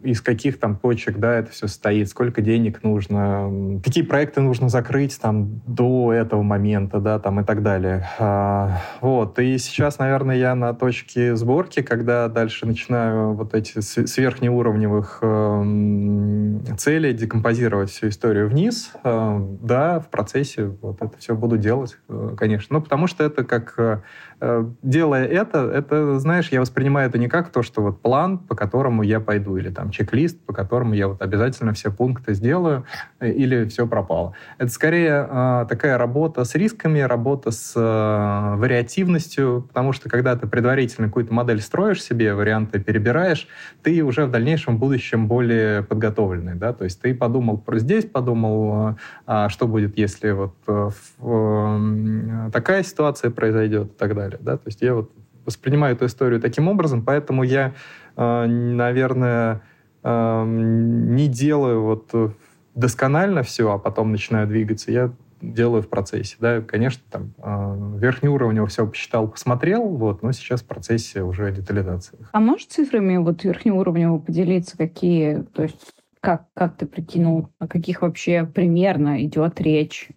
из 0.04 0.22
каких 0.22 0.60
там 0.60 0.76
точек, 0.76 1.18
да, 1.18 1.36
это 1.36 1.52
все 1.52 1.68
стоит, 1.68 2.10
сколько 2.10 2.42
денег 2.42 2.84
нужно, 2.84 3.80
какие 3.84 4.04
проекты 4.04 4.42
нужно 4.42 4.70
закрыть 4.70 5.20
там 5.20 5.62
до 5.66 6.14
этого 6.14 6.42
момента, 6.44 7.00
да, 7.00 7.20
там 7.20 7.40
и 7.40 7.44
так 7.44 7.64
далее. 7.64 8.08
А, 8.20 8.82
вот, 9.02 9.40
и 9.40 9.58
сейчас, 9.58 10.00
наверное, 10.00 10.36
я 10.36 10.56
на 10.56 10.74
точке 10.74 11.36
сборки, 11.36 11.82
когда 11.82 12.28
дальше 12.28 12.66
начинаю 12.66 13.34
вот 13.34 13.54
эти 13.54 13.80
сверхнеуровневых 13.80 15.20
э, 15.22 16.76
целей 16.78 17.14
декомпозировать 17.14 17.90
всю 17.90 18.10
историю 18.10 18.50
вниз, 18.50 18.92
э, 19.04 19.48
да, 19.62 20.00
в 20.00 20.10
процессе 20.10 20.66
вот 20.82 21.02
это 21.02 21.18
все 21.18 21.36
буду 21.36 21.58
делать, 21.58 21.98
э, 22.10 22.36
конечно. 22.38 22.78
Ну, 22.78 22.82
потому 22.82 23.08
что 23.08 23.24
это 23.24 23.44
как 23.44 23.76
э, 23.78 24.02
Э, 24.46 24.66
делая 24.82 25.26
это, 25.34 25.70
это, 25.70 26.20
знаешь, 26.20 26.50
я 26.50 26.62
воспринимаю 26.62 27.10
это 27.10 27.18
не 27.18 27.28
как 27.28 27.50
то, 27.50 27.64
что 27.64 27.82
вот 27.82 28.02
план, 28.02 28.38
по 28.38 28.56
которому 28.56 29.04
я 29.04 29.20
пойду, 29.20 29.58
или 29.58 29.70
там 29.70 29.92
чек-лист, 29.92 30.40
по 30.46 30.54
которому 30.54 30.94
я 30.94 31.08
вот 31.08 31.22
обязательно 31.22 31.74
все 31.74 31.92
пункты 31.92 32.34
сделаю, 32.34 32.86
э, 33.20 33.32
или 33.32 33.66
все 33.66 33.88
пропало. 33.88 34.34
Это 34.58 34.70
скорее 34.70 35.28
э, 35.30 35.66
такая 35.70 35.98
работа 35.98 36.44
с 36.44 36.56
рисками, 36.56 37.00
работа 37.00 37.52
с 37.52 37.74
э, 37.76 38.56
вариативностью, 38.58 39.66
потому 39.68 39.94
что 39.94 40.10
когда 40.10 40.36
ты 40.36 40.48
предварительно 40.48 41.08
какую-то 41.08 41.34
модель 41.34 41.62
строишь 41.62 42.04
себе, 42.04 42.34
варианты 42.34 42.80
перебираешь, 42.80 43.48
ты 43.82 44.04
уже 44.04 44.26
в 44.26 44.32
дальнейшем 44.32 44.78
будущем 44.78 45.28
более 45.28 45.84
подготовленный, 45.84 46.56
да, 46.56 46.74
то 46.74 46.84
есть 46.84 47.02
ты 47.02 47.14
подумал 47.14 47.58
про 47.58 47.80
здесь, 47.80 48.06
подумал, 48.06 48.90
э, 48.92 48.96
а 49.26 49.50
что 49.50 49.68
будет, 49.68 49.98
если 49.98 50.32
вот 50.32 50.56
э, 50.68 52.50
такая 52.52 52.84
ситуация 52.84 53.32
произойдет 53.32 53.88
и 53.88 53.98
так 53.98 54.16
далее. 54.16 54.40
Да? 54.42 54.58
То 54.58 54.68
есть 54.68 54.82
я 54.82 54.94
вот 54.94 55.12
воспринимаю 55.46 55.96
эту 55.96 56.06
историю 56.06 56.40
таким 56.40 56.68
образом, 56.68 57.04
поэтому 57.04 57.44
я, 57.44 57.74
э, 58.16 58.46
наверное, 58.46 59.62
э, 60.04 60.44
не 60.46 61.28
делаю 61.28 61.84
вот 61.84 62.36
досконально 62.76 63.44
все, 63.44 63.72
а 63.72 63.78
потом 63.78 64.12
начинаю 64.12 64.48
двигаться. 64.48 64.92
Я 64.92 65.12
делаю 65.44 65.84
в 65.84 65.90
процессе. 65.90 66.38
Да, 66.40 66.62
конечно, 66.62 67.04
там 67.12 67.34
э, 67.38 67.98
верхнеуровнево 68.00 68.68
все 68.68 68.88
посчитал, 68.88 69.28
посмотрел, 69.28 69.84
вот, 69.84 70.24
но 70.24 70.32
сейчас 70.32 70.62
в 70.62 70.66
процессе 70.66 71.22
уже 71.22 71.52
детализации. 71.52 72.18
А 72.32 72.40
можешь 72.40 72.68
цифрами 72.68 73.18
вот 73.18 73.44
верхнеуровнево 73.44 74.20
поделиться, 74.20 74.78
какие, 74.78 75.44
то 75.54 75.64
есть 75.64 75.94
как, 76.22 76.48
как 76.54 76.78
ты 76.78 76.86
прикинул, 76.86 77.50
о 77.60 77.68
каких 77.68 78.02
вообще 78.02 78.46
примерно 78.46 79.24
идет 79.26 79.60
речь? 79.60 80.10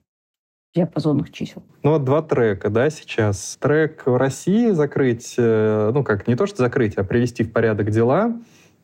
Диапазонных 0.76 1.32
чисел. 1.32 1.62
Ну 1.82 1.92
вот 1.92 2.04
два 2.04 2.22
трека, 2.22 2.70
да, 2.70 2.90
сейчас. 2.90 3.58
Трек 3.60 4.06
в 4.06 4.16
России 4.16 4.70
закрыть, 4.70 5.34
э, 5.38 5.90
ну 5.92 6.04
как, 6.04 6.28
не 6.28 6.36
то 6.36 6.46
что 6.46 6.58
закрыть, 6.58 6.94
а 6.94 7.04
привести 7.04 7.42
в 7.42 7.52
порядок 7.52 7.90
дела. 7.90 8.36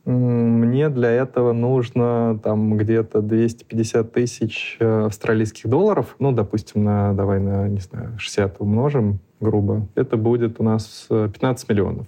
Мне 0.05 0.89
для 0.89 1.11
этого 1.11 1.53
нужно 1.53 2.41
там 2.43 2.77
где-то 2.77 3.23
250 3.23 4.13
тысяч 4.13 4.77
э, 4.81 5.05
австралийских 5.07 5.71
долларов. 5.71 6.17
Ну, 6.19 6.33
допустим, 6.33 6.83
на, 6.83 7.13
давай 7.13 7.39
на, 7.39 7.69
не 7.69 7.79
знаю, 7.79 8.19
60 8.19 8.57
умножим 8.59 9.21
грубо. 9.39 9.87
Это 9.95 10.17
будет 10.17 10.59
у 10.59 10.65
нас 10.65 11.07
15 11.09 11.41
э, 11.71 11.73
миллионов. 11.73 12.07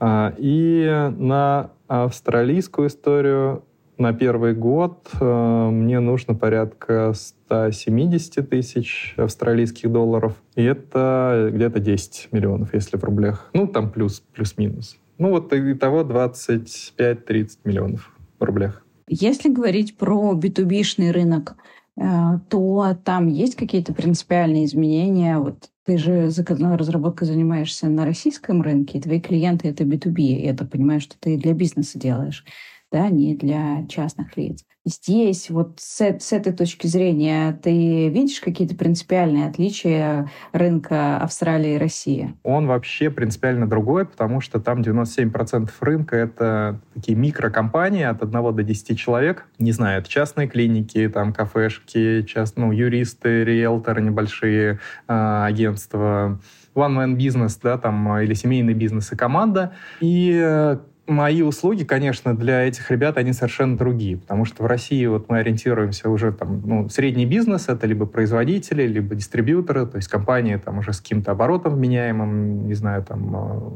А, 0.00 0.34
и 0.36 1.12
на 1.16 1.70
австралийскую 1.86 2.88
историю 2.88 3.62
на 3.98 4.12
первый 4.12 4.54
год 4.54 5.08
э, 5.20 5.68
мне 5.70 6.00
нужно 6.00 6.34
порядка 6.34 7.12
170 7.14 8.48
тысяч 8.48 9.14
австралийских 9.16 9.90
долларов. 9.90 10.34
И 10.54 10.62
это 10.62 11.50
где-то 11.52 11.78
10 11.78 12.28
миллионов, 12.32 12.74
если 12.74 12.96
в 12.96 13.04
рублях. 13.04 13.50
Ну, 13.52 13.66
там 13.66 13.90
плюс, 13.90 14.20
плюс-минус. 14.34 14.96
Ну, 15.18 15.30
вот 15.30 15.52
итого 15.52 16.02
25-30 16.02 17.58
миллионов 17.64 18.16
в 18.38 18.44
рублях. 18.44 18.84
Если 19.08 19.50
говорить 19.50 19.96
про 19.96 20.32
B2B-шный 20.32 21.12
рынок, 21.12 21.56
э, 21.96 22.02
то 22.48 22.96
там 23.04 23.28
есть 23.28 23.56
какие-то 23.56 23.92
принципиальные 23.92 24.64
изменения? 24.64 25.38
Вот 25.38 25.68
ты 25.84 25.98
же 25.98 26.30
заказной 26.30 26.76
разработкой 26.76 27.26
занимаешься 27.26 27.88
на 27.88 28.04
российском 28.04 28.62
рынке, 28.62 28.98
и 28.98 29.00
твои 29.02 29.20
клиенты— 29.20 29.68
это 29.70 29.84
B2B. 29.84 30.44
Я 30.44 30.54
так 30.54 30.70
понимаю, 30.70 31.00
что 31.00 31.16
ты 31.18 31.36
для 31.36 31.52
бизнеса 31.52 31.98
делаешь 31.98 32.44
да, 32.92 33.08
не 33.08 33.34
для 33.34 33.86
частных 33.88 34.36
лиц. 34.36 34.64
Здесь 34.84 35.48
вот 35.48 35.78
с, 35.78 36.00
с 36.00 36.32
этой 36.32 36.52
точки 36.52 36.88
зрения 36.88 37.56
ты 37.62 38.08
видишь 38.08 38.40
какие-то 38.40 38.74
принципиальные 38.74 39.46
отличия 39.46 40.28
рынка 40.50 41.18
Австралии 41.18 41.74
и 41.74 41.78
России? 41.78 42.34
Он 42.42 42.66
вообще 42.66 43.08
принципиально 43.08 43.68
другой, 43.68 44.06
потому 44.06 44.40
что 44.40 44.58
там 44.58 44.80
97% 44.80 45.70
рынка— 45.80 46.16
это 46.18 46.80
такие 46.94 47.16
микрокомпании 47.16 48.02
от 48.02 48.24
1 48.24 48.32
до 48.32 48.62
10 48.64 48.98
человек. 48.98 49.46
Не 49.58 49.70
знаю, 49.70 50.00
это 50.00 50.10
частные 50.10 50.48
клиники, 50.48 51.08
там 51.08 51.32
кафешки, 51.32 52.22
част, 52.22 52.56
ну, 52.56 52.72
юристы, 52.72 53.44
риэлторы, 53.44 54.02
небольшие 54.02 54.80
э, 55.06 55.42
агентства, 55.44 56.40
one-man 56.74 57.14
бизнес, 57.14 57.56
да, 57.56 57.78
там, 57.78 58.18
или 58.18 58.34
семейный 58.34 58.74
бизнес 58.74 59.12
и 59.12 59.16
команда. 59.16 59.74
И 60.00 60.32
э, 60.42 60.78
мои 61.06 61.42
услуги, 61.42 61.84
конечно, 61.84 62.36
для 62.36 62.62
этих 62.62 62.90
ребят, 62.90 63.16
они 63.16 63.32
совершенно 63.32 63.76
другие, 63.76 64.16
потому 64.16 64.44
что 64.44 64.62
в 64.62 64.66
России 64.66 65.04
вот 65.06 65.28
мы 65.28 65.38
ориентируемся 65.38 66.08
уже 66.08 66.32
там, 66.32 66.62
ну, 66.64 66.88
средний 66.88 67.26
бизнес, 67.26 67.68
это 67.68 67.86
либо 67.86 68.06
производители, 68.06 68.86
либо 68.86 69.14
дистрибьюторы, 69.14 69.86
то 69.86 69.96
есть 69.96 70.08
компании 70.08 70.56
там 70.56 70.78
уже 70.78 70.92
с 70.92 71.00
каким-то 71.00 71.32
оборотом 71.32 71.74
вменяемым, 71.74 72.66
не 72.66 72.74
знаю, 72.74 73.02
там, 73.02 73.36
э, 73.36 73.70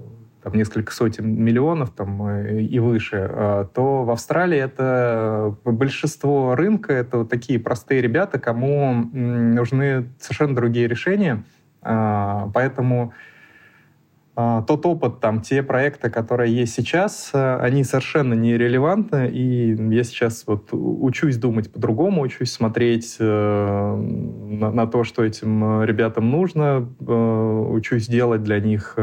там 0.45 0.55
несколько 0.55 0.93
сотен 0.93 1.29
миллионов 1.43 1.91
там, 1.91 2.27
э, 2.29 2.63
и 2.63 2.79
выше, 2.79 3.29
а, 3.29 3.65
то 3.65 4.05
в 4.05 4.11
Австралии 4.11 4.59
это 4.59 5.57
большинство 5.65 6.55
рынка, 6.55 6.93
это 6.93 7.19
вот 7.19 7.29
такие 7.29 7.59
простые 7.59 8.01
ребята, 8.01 8.39
кому 8.39 8.95
нужны 9.13 10.07
совершенно 10.21 10.55
другие 10.55 10.87
решения, 10.87 11.43
а, 11.83 12.49
поэтому 12.55 13.13
а, 13.13 13.36
тот 14.37 14.85
опыт, 14.85 15.21
там, 15.21 15.41
те 15.41 15.63
проекты, 15.63 16.11
которые 16.11 16.55
есть 16.55 16.75
сейчас, 16.75 17.31
э, 17.33 17.57
они 17.57 17.85
совершенно 17.85 18.35
нерелевантны, 18.35 19.31
и 19.31 19.75
я 19.95 20.05
сейчас 20.05 20.45
вот 20.47 20.69
учусь 20.73 21.39
думать 21.39 21.73
по-другому, 21.73 22.21
учусь 22.21 22.53
смотреть 22.53 23.17
э, 23.19 23.97
на, 23.97 24.71
на 24.73 24.87
то, 24.87 25.05
что 25.05 25.25
этим 25.25 25.83
ребятам 25.85 26.31
нужно, 26.31 26.87
э, 27.01 27.67
учусь 27.71 28.09
делать 28.09 28.43
для 28.43 28.61
них 28.61 28.99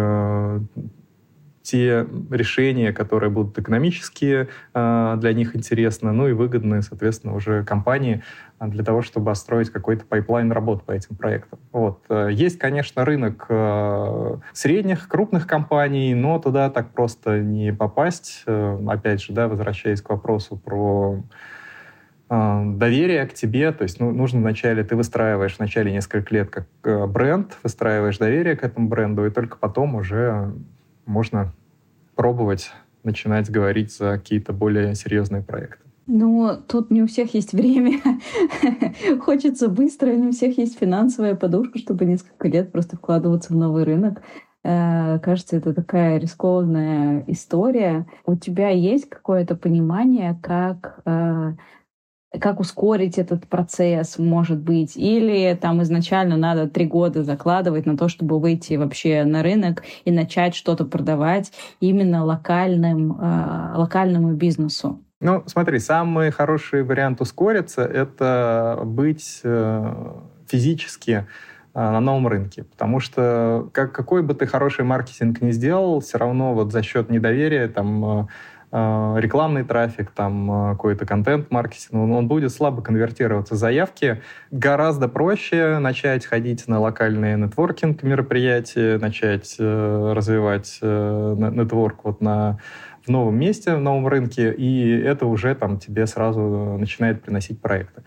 те 1.64 2.06
решения, 2.30 2.92
которые 2.92 3.30
будут 3.30 3.58
экономически 3.58 4.48
э, 4.74 5.16
для 5.18 5.34
них 5.34 5.56
интересны, 5.56 6.12
ну 6.12 6.28
и 6.28 6.34
выгодны, 6.34 6.82
соответственно, 6.82 7.34
уже 7.34 7.64
компании 7.64 8.22
а, 8.60 8.68
для 8.68 8.84
того, 8.84 9.02
чтобы 9.02 9.28
построить 9.28 9.70
какой-то 9.70 10.06
pipeline 10.06 10.52
работ 10.52 10.84
по 10.84 10.92
этим 10.92 11.16
проектам. 11.16 11.60
Вот. 11.72 12.04
Э, 12.10 12.30
есть, 12.32 12.60
конечно, 12.60 13.04
рынок 13.04 13.46
э, 13.50 14.38
средних, 14.54 15.08
крупных 15.08 15.48
компаний, 15.48 16.14
но 16.14 16.40
туда 16.40 16.70
так 16.70 16.92
просто 16.92 17.40
не 17.40 17.74
попасть. 17.74 18.44
Э, 18.46 18.78
опять 18.88 19.22
же, 19.22 19.34
да, 19.34 19.48
возвращаясь 19.48 20.02
к 20.02 20.10
вопросу 20.10 20.58
про 20.58 21.24
доверие 22.30 23.28
к 23.28 23.34
тебе, 23.36 23.72
то 23.74 23.84
есть 23.84 24.00
ну, 24.00 24.10
нужно 24.10 24.40
вначале, 24.40 24.84
ты 24.84 24.96
выстраиваешь 24.96 25.58
вначале 25.60 25.92
несколько 25.92 26.34
лет 26.34 26.50
как 26.50 26.68
бренд, 27.12 27.56
выстраиваешь 27.62 28.18
доверие 28.18 28.56
к 28.56 28.64
этому 28.64 28.88
бренду, 28.88 29.24
и 29.28 29.30
только 29.30 29.58
потом 29.58 29.94
уже 29.94 30.52
можно 31.06 31.54
пробовать 32.16 32.72
начинать 33.04 33.50
говорить 33.50 33.92
за 33.96 34.18
какие-то 34.18 34.54
более 34.54 34.96
серьезные 34.96 35.42
проекты. 35.42 35.84
Ну, 36.06 36.58
тут 36.68 36.92
не 36.92 37.02
у 37.02 37.08
всех 37.08 37.34
есть 37.34 37.54
время. 37.54 38.00
Хочется 39.22 39.70
быстро, 39.70 40.12
не 40.12 40.28
у 40.28 40.32
всех 40.32 40.58
есть 40.58 40.78
финансовая 40.78 41.36
подушка, 41.36 41.80
чтобы 41.80 42.06
несколько 42.06 42.48
лет 42.50 42.72
просто 42.72 42.98
вкладываться 42.98 43.54
в 43.54 43.56
новый 43.56 43.84
рынок. 43.84 44.22
Э, 44.64 45.20
кажется, 45.20 45.56
это 45.56 45.74
такая 45.74 46.18
рискованная 46.20 47.24
история. 47.28 48.06
У 48.26 48.36
тебя 48.36 48.70
есть 48.70 49.10
какое-то 49.10 49.56
понимание, 49.56 50.38
как 50.42 51.00
э, 51.06 51.54
как 52.40 52.60
ускорить 52.60 53.18
этот 53.18 53.48
процесс, 53.48 54.18
может 54.18 54.60
быть, 54.60 54.98
или 54.98 55.58
там 55.60 55.82
изначально 55.84 56.38
надо 56.38 56.68
три 56.68 56.86
года 56.86 57.24
закладывать 57.24 57.86
на 57.86 57.98
то, 57.98 58.08
чтобы 58.08 58.40
выйти 58.40 58.74
вообще 58.76 59.24
на 59.24 59.44
рынок 59.44 59.84
и 60.06 60.12
начать 60.12 60.56
что-то 60.56 60.86
продавать 60.86 61.52
именно 61.80 62.26
локальным, 62.26 63.18
э, 63.20 63.78
локальному 63.78 64.34
бизнесу. 64.34 65.00
Ну, 65.20 65.44
смотри, 65.46 65.80
самый 65.80 66.32
хороший 66.32 66.84
вариант 66.84 67.22
ускориться— 67.22 67.82
это 67.84 68.82
быть 68.84 69.40
э, 69.44 70.14
физически 70.50 71.12
э, 71.74 71.80
на 71.80 72.02
новом 72.02 72.28
рынке. 72.28 72.64
Потому 72.64 73.00
что 73.00 73.70
как, 73.72 73.94
какой 73.94 74.22
бы 74.22 74.34
ты 74.34 74.48
хороший 74.48 74.84
маркетинг 74.84 75.40
ни 75.42 75.52
сделал, 75.52 76.02
все 76.02 76.18
равно 76.18 76.54
вот 76.54 76.74
за 76.74 76.84
счет 76.84 77.10
недоверия 77.10 77.70
там 77.70 78.22
э, 78.22 78.28
рекламный 78.74 79.64
трафик, 79.64 80.10
там 80.12 80.72
э, 80.72 80.72
какой-то 80.74 81.06
контент-маркетинг, 81.06 81.94
он, 81.94 82.12
он 82.12 82.28
будет 82.28 82.52
слабо 82.52 82.82
конвертироваться 82.82 83.56
заявки. 83.56 84.24
Гораздо 84.50 85.08
проще 85.08 85.78
начать 85.78 86.26
ходить 86.26 86.68
на 86.68 86.80
локальные 86.80 87.38
нетворкинг 87.38 88.02
мероприятия, 88.02 88.98
начать 88.98 89.58
э, 89.60 90.14
развивать 90.16 90.80
э, 90.82 91.36
нетворк 91.38 92.04
вот 92.04 92.22
на 92.22 92.60
в 93.06 93.10
новом 93.10 93.38
месте, 93.38 93.76
в 93.76 93.80
новом 93.80 94.08
рынке, 94.08 94.54
и 94.54 94.90
это 94.90 95.26
уже 95.26 95.56
там 95.56 95.78
тебе 95.78 96.08
сразу 96.08 96.78
начинает 96.80 97.22
приносить 97.22 97.60
проекты. 97.62 98.04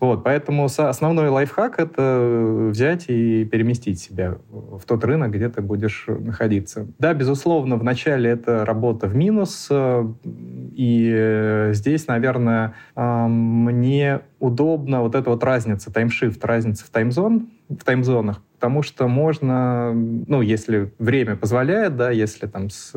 Вот, 0.00 0.24
поэтому 0.24 0.64
основной 0.64 1.28
лайфхак— 1.28 1.78
это 1.78 2.68
взять 2.70 3.04
и 3.08 3.44
переместить 3.44 4.00
себя 4.00 4.36
в 4.50 4.82
тот 4.84 5.04
рынок, 5.04 5.30
где 5.30 5.48
ты 5.48 5.62
будешь 5.62 6.06
находиться. 6.08 6.88
Да, 6.98 7.14
безусловно, 7.14 7.76
вначале 7.76 8.30
это 8.30 8.64
работа 8.64 9.06
в 9.06 9.14
минус, 9.14 9.70
и 9.72 11.70
здесь, 11.72 12.08
наверное, 12.08 12.74
мне 12.96 14.20
удобно 14.40 15.02
вот 15.02 15.14
эта 15.14 15.30
вот 15.30 15.44
разница, 15.44 15.92
таймшифт, 15.92 16.44
разница 16.44 16.84
в 16.84 16.90
таймзон, 16.90 17.48
в 17.68 17.84
таймзонах, 17.84 18.42
потому 18.54 18.82
что 18.82 19.06
можно, 19.06 19.92
ну, 19.94 20.42
если 20.42 20.92
время 20.98 21.36
позволяет, 21.36 21.96
да, 21.96 22.10
если 22.10 22.46
там 22.48 22.70
с 22.70 22.92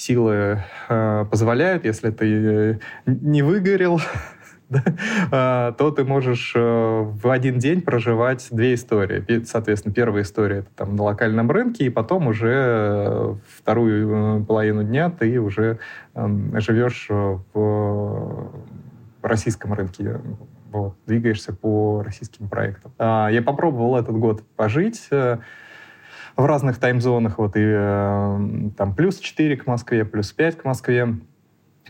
силы 0.00 0.62
э, 0.88 1.24
позволяют, 1.30 1.84
если 1.84 2.10
ты 2.10 2.26
э, 2.26 2.78
не 3.06 3.42
выгорел, 3.42 4.00
э, 4.70 5.72
то 5.76 5.90
ты 5.90 6.04
можешь 6.04 6.52
э, 6.54 6.58
в 6.58 7.28
один 7.28 7.58
день 7.58 7.82
проживать 7.82 8.48
две 8.50 8.74
истории. 8.74 9.44
Соответственно, 9.44 9.94
первая 9.94 10.22
история 10.22 10.60
это 10.60 10.70
там 10.74 10.96
на 10.96 11.02
локальном 11.02 11.50
рынке, 11.50 11.84
и 11.84 11.90
потом 11.90 12.28
уже 12.28 12.52
э, 12.52 13.34
вторую 13.58 14.44
половину 14.46 14.84
дня 14.84 15.10
ты 15.10 15.38
уже 15.38 15.78
эм, 16.14 16.58
живешь 16.60 17.08
в 17.10 18.52
российском 19.22 19.74
рынке 19.74 20.18
вот, 20.72 20.94
двигаешься 21.06 21.52
по 21.52 22.02
российским 22.02 22.48
проектам. 22.48 22.92
А, 22.98 23.28
я 23.28 23.42
попробовал 23.42 23.96
этот 23.96 24.16
год 24.16 24.42
пожить 24.56 25.10
в 26.40 26.46
разных 26.46 26.78
таймзонах, 26.78 27.38
вот 27.38 27.56
и 27.56 27.62
э, 27.62 28.70
там 28.76 28.94
плюс 28.94 29.18
4 29.18 29.56
к 29.56 29.66
Москве, 29.66 30.04
плюс 30.04 30.32
5 30.32 30.58
к 30.58 30.64
Москве. 30.64 31.18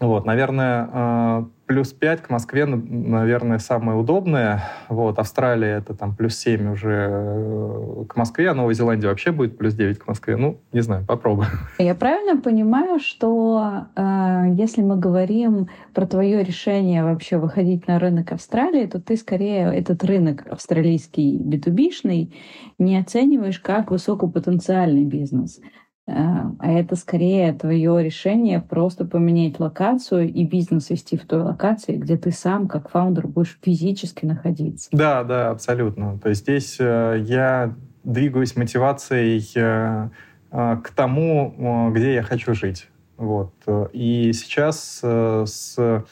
Вот, 0.00 0.24
наверное, 0.24 0.88
э, 0.92 1.44
плюс 1.70 1.92
5 1.92 2.22
к 2.22 2.30
Москве, 2.30 2.66
наверное, 2.66 3.60
самое 3.60 3.96
удобное. 3.96 4.64
Вот, 4.88 5.20
Австралия 5.20 5.76
это 5.76 5.94
там 5.94 6.16
плюс 6.16 6.36
7 6.36 6.72
уже 6.72 7.06
э, 7.08 8.04
к 8.08 8.16
Москве, 8.16 8.50
а 8.50 8.54
Новая 8.54 8.74
Зеландия 8.74 9.06
вообще 9.06 9.30
будет 9.30 9.56
плюс 9.56 9.74
9 9.74 10.00
к 10.00 10.08
Москве. 10.08 10.34
Ну, 10.34 10.58
не 10.72 10.80
знаю, 10.80 11.04
попробуем. 11.06 11.50
Я 11.78 11.94
правильно 11.94 12.42
понимаю, 12.42 12.98
что 12.98 13.86
э, 13.94 14.46
если 14.56 14.82
мы 14.82 14.96
говорим 14.96 15.68
про 15.94 16.08
твое 16.08 16.42
решение 16.42 17.04
вообще 17.04 17.38
выходить 17.38 17.86
на 17.86 18.00
рынок 18.00 18.32
Австралии, 18.32 18.86
то 18.86 19.00
ты 19.00 19.16
скорее 19.16 19.72
этот 19.72 20.02
рынок 20.02 20.48
австралийский 20.50 21.38
B2B-шный 21.38 22.34
не 22.78 22.98
оцениваешь 22.98 23.60
как 23.60 23.92
высокопотенциальный 23.92 25.04
бизнес. 25.04 25.60
Э, 26.10 26.50
а 26.58 26.72
это 26.72 26.96
скорее 26.96 27.52
твое 27.52 28.02
решение 28.02 28.60
просто 28.60 29.04
поменять 29.04 29.60
локацию 29.60 30.28
и 30.28 30.44
бизнес 30.44 30.90
вести 30.90 31.16
в 31.16 31.24
той 31.24 31.42
локации, 31.42 31.96
где 31.96 32.16
ты 32.16 32.32
сам, 32.32 32.66
как 32.66 32.90
фаундер, 32.90 33.28
будешь 33.28 33.58
физически 33.62 34.24
находиться. 34.26 34.88
Да, 34.92 35.22
да, 35.22 35.50
абсолютно. 35.50 36.18
То 36.18 36.30
есть 36.30 36.42
здесь 36.42 36.76
э, 36.80 37.22
я 37.26 37.74
двигаюсь 38.02 38.56
мотивацией 38.56 39.48
э, 39.54 40.08
э, 40.50 40.76
к 40.82 40.90
тому, 40.90 41.90
где 41.94 42.14
я 42.14 42.22
хочу 42.22 42.54
жить. 42.54 42.88
Вот. 43.16 43.52
И 43.92 44.32
сейчас 44.32 45.00
с 45.02 46.04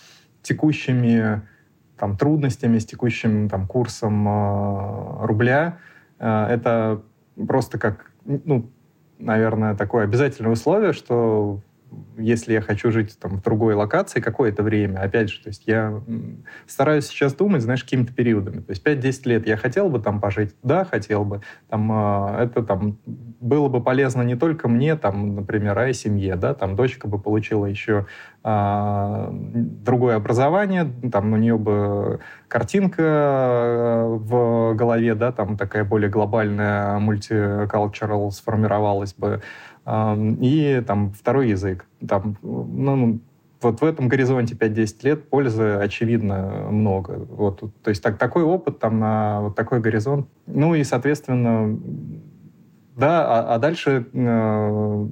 текущими 0.43 1.43
там, 1.99 2.17
трудностями, 2.17 2.79
с 2.79 2.87
текущим 2.87 3.49
там, 3.49 3.67
курсом 3.67 5.25
рубля, 5.25 5.79
это 6.19 7.01
просто 7.47 7.79
как 7.79 8.13
ну, 8.27 8.71
наверное, 9.19 9.75
такое 9.75 10.05
обязательное 10.05 10.53
условие, 10.53 10.93
что 10.93 11.61
если 12.17 12.53
я 12.53 12.61
хочу 12.61 12.91
жить 12.91 13.19
там, 13.19 13.39
в 13.39 13.43
другой 13.43 13.75
локации 13.75 14.21
какое-то 14.21 14.63
время, 14.63 15.01
опять 15.01 15.31
же, 15.31 15.43
то 15.43 15.49
есть 15.49 15.63
я 15.67 16.01
стараюсь 16.67 17.07
сейчас 17.07 17.35
думать, 17.35 17.63
знаешь, 17.63 17.85
какими-то 17.85 18.13
периодами. 18.13 18.61
То 18.61 18.71
есть 18.71 18.85
5-10 18.85 19.29
лет 19.29 19.47
я 19.47 19.57
хотел 19.57 19.89
бы 19.89 20.01
там 20.01 20.21
пожить, 20.21 20.55
да, 20.63 20.85
хотел 20.85 21.25
бы. 21.25 21.43
Там, 21.69 21.91
э, 21.93 22.45
это 22.45 22.63
там 22.63 22.99
было 23.07 23.69
бы 23.69 23.83
полезно 23.83 24.23
не 24.23 24.37
только 24.37 24.69
мне, 24.69 24.97
там, 24.97 25.37
например, 25.37 25.79
а 25.79 25.89
и 25.89 25.93
семье, 25.93 26.37
да, 26.37 26.55
там 26.55 26.77
дочка 26.77 27.09
бы 27.09 27.19
получила 27.19 27.67
еще 27.67 28.07
э, 28.45 29.29
другое 29.31 30.17
образование, 30.17 30.91
там 31.11 31.33
у 31.33 31.37
нее 31.37 31.57
бы 31.57 32.21
картинка 32.49 33.03
а, 33.05 34.07
в 34.07 34.75
голове, 34.75 35.15
да, 35.15 35.33
там 35.33 35.57
такая 35.57 35.85
более 35.85 36.11
глобальная, 36.11 36.99
мультикалчерал 36.99 38.33
сформировалась 38.33 39.15
бы, 39.15 39.43
и 40.41 40.83
там 40.87 41.13
второй 41.13 41.51
язык. 41.51 41.87
Там, 42.07 42.37
ну, 42.43 43.21
вот 43.61 43.81
в 43.81 43.85
этом 43.85 44.09
горизонте 44.09 44.55
5-10 44.55 44.97
лет 45.03 45.29
пользы, 45.29 45.75
очевидно, 45.75 46.69
много. 46.71 47.27
Вот, 47.31 47.61
то 47.83 47.89
есть 47.89 48.03
так, 48.03 48.19
такой 48.19 48.43
опыт 48.43 48.79
там 48.79 49.01
на 49.01 49.41
вот 49.41 49.57
такой 49.57 49.81
горизонт. 49.81 50.29
Ну 50.47 50.75
и, 50.75 50.85
соответственно, 50.85 51.79
да, 52.97 53.27
а, 53.27 53.55
а 53.55 53.59
дальше 53.59 54.07
э, 54.13 55.07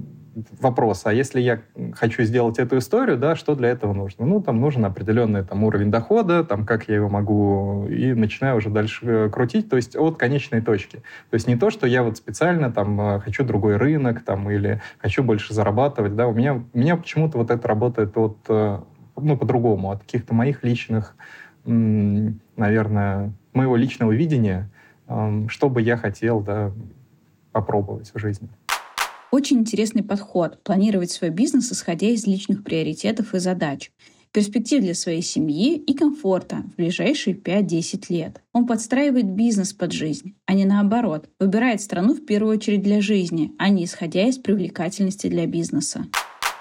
вопрос, 0.61 1.07
а 1.07 1.13
если 1.13 1.41
я 1.41 1.63
хочу 1.95 2.23
сделать 2.25 2.59
эту 2.59 2.79
историю, 2.79 3.17
да, 3.17 3.37
что 3.37 3.55
для 3.55 3.71
этого 3.71 3.95
нужно? 3.95 4.27
Ну, 4.27 4.43
там 4.43 4.61
нужен 4.61 4.85
определенный 4.85 5.43
там, 5.43 5.65
уровень 5.65 5.91
дохода, 5.91 6.45
там, 6.45 6.67
как 6.67 6.89
я 6.89 6.97
его 6.97 7.09
могу, 7.09 7.87
и 7.89 8.13
начинаю 8.13 8.59
уже 8.59 8.69
дальше 8.69 9.07
э, 9.07 9.31
крутить, 9.31 9.71
то 9.71 9.77
есть 9.77 9.97
от 9.97 10.19
конечной 10.19 10.61
точки. 10.61 10.97
То 11.31 11.35
есть 11.35 11.49
не 11.49 11.57
то, 11.57 11.71
что 11.71 11.87
я 11.87 12.03
вот 12.03 12.19
специально 12.19 12.71
там 12.71 13.01
э, 13.01 13.21
хочу 13.21 13.45
другой 13.45 13.77
рынок, 13.77 14.23
там, 14.25 14.51
или 14.51 14.83
хочу 14.99 15.23
больше 15.23 15.55
зарабатывать, 15.55 16.15
да, 16.17 16.27
у 16.27 16.35
меня, 16.35 16.55
у 16.55 16.79
меня 16.79 16.97
почему-то 16.97 17.39
вот 17.39 17.51
это 17.51 17.67
работает 17.67 18.17
от, 18.17 18.37
э, 18.49 18.81
ну, 19.17 19.37
по-другому, 19.39 19.91
от 19.91 20.01
каких-то 20.01 20.35
моих 20.35 20.63
личных, 20.63 21.17
наверное, 21.65 23.33
моего 23.53 23.75
личного 23.75 24.13
видения, 24.13 24.71
что 25.49 25.69
бы 25.69 25.83
я 25.83 25.97
хотел, 25.97 26.41
да, 26.41 26.71
попробовать 27.51 28.13
в 28.15 28.19
жизни. 28.21 28.49
Очень 29.33 29.61
интересный 29.61 30.03
подход— 30.03 30.63
планировать 30.65 31.11
свой 31.11 31.31
бизнес, 31.31 31.73
исходя 31.73 32.09
из 32.09 32.27
личных 32.27 32.63
приоритетов 32.65 33.35
и 33.35 33.39
задач. 33.39 33.91
перспектив 34.33 34.83
для 34.83 34.95
своей 34.95 35.23
семьи 35.23 35.79
и 35.79 35.95
комфорта 35.95 36.57
в 36.57 36.77
ближайшие 36.77 37.35
5-10 37.35 38.11
лет. 38.11 38.43
Он 38.53 38.67
подстраивает 38.67 39.31
бизнес 39.31 39.73
под 39.73 39.93
жизнь, 39.93 40.35
а 40.45 40.53
не 40.53 40.67
наоборот. 40.67 41.31
Выбирает 41.41 41.81
страну 41.81 42.13
в 42.13 42.27
первую 42.27 42.59
очередь 42.59 42.83
для 42.83 43.01
жизни, 43.01 43.53
а 43.59 43.71
не 43.71 43.87
исходя 43.87 44.29
из 44.29 44.37
привлекательности 44.37 45.29
для 45.29 45.47
бизнеса. 45.47 46.05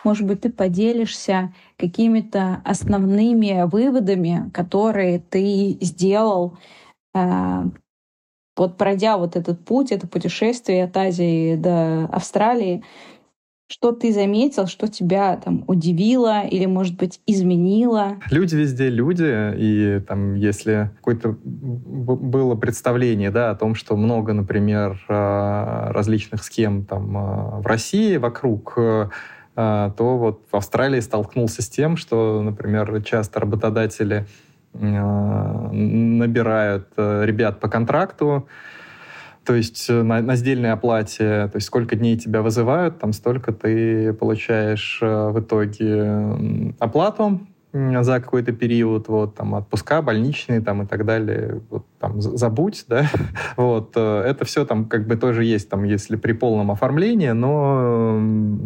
Может 0.05 0.25
быть, 0.25 0.41
ты 0.41 0.51
поделишься 0.51 1.53
какими-то 1.75 2.61
основными 2.63 3.67
выводами, 3.69 4.49
которые 4.53 5.19
ты 5.19 5.77
сделал, 5.81 6.57
э, 7.13 7.63
вот 8.55 8.77
пройдя 8.77 9.17
вот 9.17 9.35
этот 9.35 9.63
путь, 9.63 9.91
это 9.91 10.07
путешествие 10.07 10.85
от 10.85 10.95
Азии 10.95 11.55
до 11.55 12.05
Австралии, 12.05 12.83
что 13.67 13.91
ты 13.91 14.13
заметил, 14.13 14.67
что 14.67 14.87
тебя 14.87 15.37
там 15.37 15.63
удивило 15.67 16.45
или, 16.45 16.65
может 16.67 16.97
быть, 16.97 17.19
изменило? 17.25 18.17
Люди 18.29 18.55
везде 18.55 18.89
люди, 18.89 19.53
и 19.57 19.99
там, 20.07 20.35
если 20.35 20.91
какое-то 20.97 21.35
было 21.43 22.55
представление, 22.55 23.31
да, 23.31 23.49
о 23.49 23.55
том, 23.55 23.73
что 23.73 23.95
много, 23.95 24.33
например, 24.33 25.03
а, 25.09 25.91
различных 25.91 26.43
схем 26.43 26.85
там 26.85 27.17
а, 27.17 27.59
в 27.61 27.65
России 27.65 28.17
вокруг, 28.17 28.75
а, 28.77 29.89
то 29.91 30.17
вот 30.17 30.43
в 30.51 30.55
Австралии 30.55 30.99
столкнулся 30.99 31.63
с 31.63 31.67
тем, 31.67 31.97
что, 31.97 32.43
например, 32.43 33.01
часто 33.01 33.39
работодатели 33.39 34.27
набирают 34.79 36.87
ребят 36.97 37.59
по 37.59 37.69
контракту, 37.69 38.47
то 39.45 39.53
есть 39.53 39.89
э, 39.89 40.01
на, 40.01 40.21
на 40.21 40.35
сдельной 40.35 40.71
оплате, 40.71 41.47
то 41.47 41.55
есть 41.55 41.67
сколько 41.67 41.95
дней 41.95 42.17
тебя 42.17 42.41
вызывают, 42.41 42.99
там 42.99 43.13
столько 43.13 43.53
ты 43.53 44.11
получаешь 44.13 44.99
э, 45.01 45.29
в 45.29 45.39
итоге 45.39 46.73
оплату, 46.79 47.39
за 47.75 48.21
какой-то 48.21 48.53
период, 48.53 49.09
вот, 49.09 49.35
там, 49.35 49.53
отпуска, 49.53 50.01
больничные, 50.01 50.61
там, 50.61 50.83
и 50.83 50.85
так 50.85 51.05
далее, 51.05 51.61
вот, 51.69 51.85
там, 51.99 52.21
забудь, 52.21 52.85
да, 52.87 53.07
вот, 53.57 53.91
э, 53.95 54.21
это 54.21 54.45
все 54.45 54.65
там, 54.65 54.85
как 54.85 55.05
бы, 55.07 55.17
тоже 55.17 55.43
есть, 55.43 55.69
там, 55.69 55.83
если 55.83 56.15
при 56.15 56.31
полном 56.31 56.71
оформлении, 56.71 57.31
но 57.31 58.17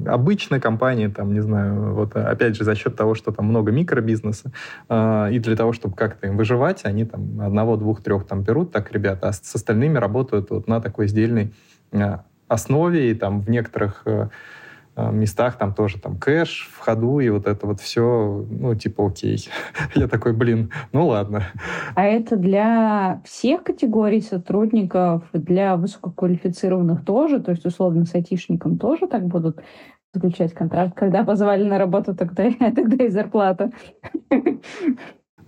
обычно 0.05 0.60
компании, 0.60 1.07
там, 1.07 1.34
не 1.34 1.39
знаю, 1.39 1.95
вот, 1.95 2.16
опять 2.16 2.55
же, 2.55 2.64
за 2.64 2.76
счет 2.76 2.95
того, 2.95 3.16
что 3.16 3.32
там 3.32 3.47
много 3.47 3.72
микробизнеса, 3.72 4.51
э, 4.89 5.30
и 5.32 5.39
для 5.39 5.55
того, 5.55 5.74
чтобы 5.74 5.95
как-то 5.95 6.28
им 6.28 6.38
выживать, 6.38 6.86
они 6.86 7.05
там 7.05 7.41
одного, 7.41 7.78
двух, 7.78 8.03
трех 8.03 8.28
там 8.28 8.43
берут, 8.43 8.72
так, 8.72 8.91
ребята, 8.91 9.30
а 9.30 9.34
с 9.34 9.55
остальными 9.55 9.97
работают 9.97 10.51
вот 10.51 10.68
на 10.68 10.82
такой 10.82 11.07
сдельной 11.07 11.51
э, 11.93 12.18
основе, 12.47 13.10
и 13.10 13.16
там 13.16 13.41
в 13.41 13.49
некоторых 13.49 14.03
э, 14.05 14.10
Э, 14.10 14.28
местах 15.11 15.57
там 15.57 15.73
тоже 15.73 15.99
там 15.99 16.17
кэш 16.17 16.69
в 16.71 16.79
ходу, 16.79 17.19
и 17.19 17.29
вот 17.29 17.47
это 17.47 17.67
вот 17.67 17.79
все, 17.79 18.45
ну, 18.49 18.75
типа, 18.75 19.07
окей. 19.07 19.47
Я 19.95 20.07
такой, 20.07 20.33
блин, 20.33 20.71
ну 20.91 21.07
ладно. 21.07 21.43
А 21.95 22.05
это 22.05 22.35
для 22.35 23.21
всех 23.25 23.63
категорий 23.63 24.21
сотрудников, 24.21 25.23
для 25.33 25.75
высококвалифицированных 25.75 27.05
тоже, 27.05 27.39
то 27.39 27.51
есть, 27.51 27.65
условно, 27.65 28.05
с 28.05 28.15
айтишником 28.15 28.77
тоже 28.77 29.07
так 29.07 29.25
будут 29.25 29.59
заключать 30.13 30.53
контракт, 30.53 30.95
когда 30.95 31.23
позвали 31.23 31.63
на 31.63 31.77
работу, 31.77 32.15
тогда, 32.15 32.49
тогда 32.59 33.03
и 33.03 33.09
зарплата. 33.09 33.71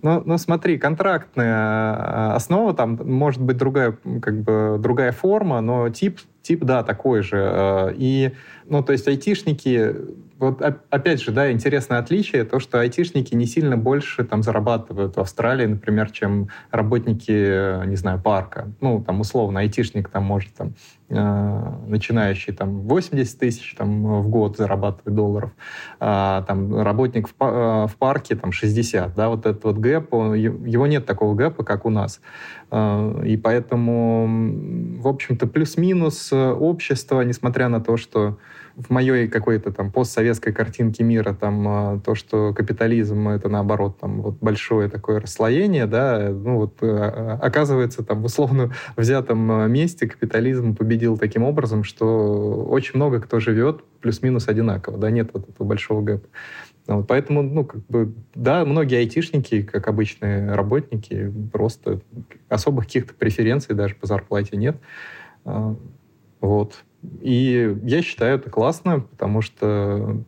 Ну, 0.02 0.20
ну, 0.24 0.36
смотри, 0.36 0.78
контрактная 0.78 1.94
э, 1.94 2.34
основа, 2.34 2.74
там 2.74 2.98
может 3.04 3.40
быть 3.40 3.56
другая, 3.56 3.96
как 4.20 4.42
бы, 4.42 4.76
другая 4.80 5.12
форма, 5.12 5.60
но 5.60 5.88
тип, 5.90 6.18
тип, 6.42 6.64
да, 6.64 6.82
такой 6.82 7.22
же. 7.22 7.38
Э, 7.38 7.92
и, 7.96 8.32
ну, 8.66 8.82
то 8.82 8.92
есть 8.92 9.08
айтишники 9.08 9.94
вот 10.42 10.60
опять 10.60 11.22
же, 11.22 11.30
да, 11.30 11.52
интересное 11.52 12.00
отличие, 12.00 12.42
то, 12.42 12.58
что 12.58 12.80
айтишники 12.80 13.32
не 13.32 13.46
сильно 13.46 13.76
больше 13.76 14.24
там 14.24 14.42
зарабатывают 14.42 15.14
в 15.14 15.20
Австралии, 15.20 15.66
например, 15.66 16.10
чем 16.10 16.48
работники, 16.72 17.86
не 17.86 17.94
знаю, 17.94 18.20
парка. 18.20 18.72
Ну, 18.80 19.00
там, 19.04 19.20
условно, 19.20 19.60
айтишник 19.60 20.08
там 20.08 20.24
может 20.24 20.52
там 20.54 20.74
э, 21.10 21.72
начинающий 21.86 22.52
там 22.52 22.80
80 22.80 23.38
тысяч 23.38 23.76
там 23.78 24.20
в 24.20 24.28
год 24.28 24.56
зарабатывать 24.56 25.14
долларов, 25.14 25.52
а 26.00 26.42
там 26.42 26.76
работник 26.76 27.28
в, 27.28 27.34
э, 27.38 27.86
в 27.86 27.94
парке 27.96 28.34
там 28.34 28.50
60, 28.50 29.14
да, 29.14 29.28
вот 29.28 29.46
этот 29.46 29.62
вот 29.62 29.76
гэп, 29.78 30.12
его 30.12 30.88
нет 30.88 31.06
такого 31.06 31.36
гэпа, 31.36 31.62
как 31.62 31.86
у 31.86 31.90
нас. 31.90 32.20
Э, 32.72 33.22
и 33.24 33.36
поэтому, 33.36 34.26
в 35.00 35.06
общем-то, 35.06 35.46
плюс-минус 35.46 36.32
общество, 36.32 37.20
несмотря 37.20 37.68
на 37.68 37.80
то, 37.80 37.96
что 37.96 38.38
в 38.76 38.90
моей 38.90 39.28
какой-то 39.28 39.72
там 39.72 39.90
постсоветской 39.90 40.52
картинке 40.52 41.04
мира 41.04 41.34
там 41.38 41.68
а, 41.68 42.00
то, 42.00 42.14
что 42.14 42.54
капитализм 42.54 43.28
это 43.28 43.48
наоборот 43.48 43.98
там 44.00 44.22
вот 44.22 44.36
большое 44.40 44.88
такое 44.88 45.20
расслоение, 45.20 45.86
да, 45.86 46.30
ну 46.30 46.56
вот 46.56 46.78
а, 46.80 47.38
оказывается 47.40 48.02
там 48.02 48.22
в 48.22 48.24
условно 48.24 48.72
взятом 48.96 49.70
месте 49.70 50.08
капитализм 50.08 50.74
победил 50.74 51.18
таким 51.18 51.44
образом, 51.44 51.84
что 51.84 52.64
очень 52.68 52.92
много 52.94 53.20
кто 53.20 53.40
живет 53.40 53.82
плюс-минус 54.00 54.48
одинаково, 54.48 54.98
да, 54.98 55.10
нет 55.10 55.30
вот 55.32 55.48
этого 55.48 55.66
большого 55.66 56.02
гэпа. 56.02 56.26
Вот, 56.86 57.06
поэтому, 57.06 57.42
ну, 57.42 57.64
как 57.64 57.86
бы, 57.86 58.12
да, 58.34 58.64
многие 58.64 58.98
айтишники, 58.98 59.62
как 59.62 59.86
обычные 59.86 60.52
работники, 60.52 61.32
просто 61.52 62.00
особых 62.48 62.86
каких-то 62.86 63.14
преференций 63.14 63.74
даже 63.74 63.94
по 63.94 64.06
зарплате 64.06 64.56
нет. 64.56 64.76
А, 65.44 65.76
вот. 66.40 66.82
И 67.20 67.76
я 67.84 68.02
считаю 68.02 68.36
это 68.36 68.50
классно, 68.50 69.00
потому 69.00 69.42
что 69.42 70.24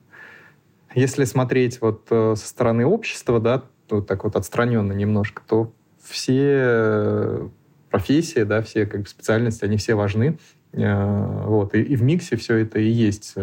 если 0.94 1.24
смотреть 1.24 1.80
вот 1.80 2.06
э, 2.10 2.34
со 2.36 2.46
стороны 2.46 2.86
общества, 2.86 3.40
да, 3.40 3.64
то 3.88 4.00
так 4.00 4.22
вот 4.22 4.36
отстраненно 4.36 4.92
немножко, 4.92 5.42
то 5.46 5.72
все 6.00 7.50
профессии, 7.90 8.44
да, 8.44 8.62
все 8.62 8.86
как 8.86 9.02
бы 9.02 9.06
специальности, 9.08 9.64
они 9.64 9.76
все 9.76 9.96
важны. 9.96 10.38
Э, 10.72 11.42
вот. 11.46 11.74
И, 11.74 11.82
и 11.82 11.96
в 11.96 12.02
миксе 12.02 12.36
все 12.36 12.58
это 12.58 12.78
и 12.78 12.88
есть 12.88 13.34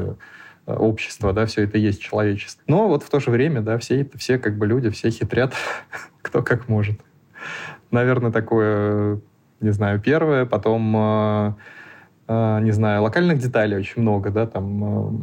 общество, 0.77 1.33
да, 1.33 1.45
все 1.45 1.63
это 1.63 1.77
есть 1.77 2.01
человечество. 2.01 2.63
Но 2.67 2.87
вот 2.87 3.03
в 3.03 3.09
то 3.09 3.19
же 3.19 3.31
время, 3.31 3.61
да, 3.61 3.77
все 3.77 4.01
это, 4.01 4.17
все 4.17 4.37
как 4.37 4.57
бы 4.57 4.67
люди, 4.67 4.89
все 4.89 5.09
хитрят, 5.09 5.53
кто 6.21 6.41
как 6.41 6.67
может. 6.67 6.99
Наверное, 7.91 8.31
такое, 8.31 9.19
не 9.59 9.71
знаю, 9.71 9.99
первое. 9.99 10.45
Потом 10.45 11.55
а, 12.33 12.61
не 12.61 12.71
знаю, 12.71 13.03
локальных 13.03 13.39
деталей 13.39 13.75
очень 13.75 14.01
много, 14.01 14.29
да, 14.29 14.47
там, 14.47 14.83
а, 14.83 15.13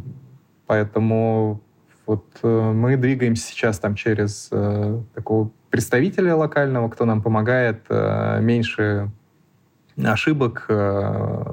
поэтому 0.67 1.59
вот 2.05 2.25
э, 2.43 2.71
мы 2.71 2.97
двигаемся 2.97 3.47
сейчас 3.47 3.79
там 3.79 3.95
через 3.95 4.49
э, 4.51 5.01
такого 5.15 5.49
представителя 5.71 6.35
локального, 6.35 6.87
кто 6.87 7.05
нам 7.05 7.23
помогает 7.23 7.83
э, 7.89 8.39
меньше 8.41 9.09
ошибок 10.05 10.65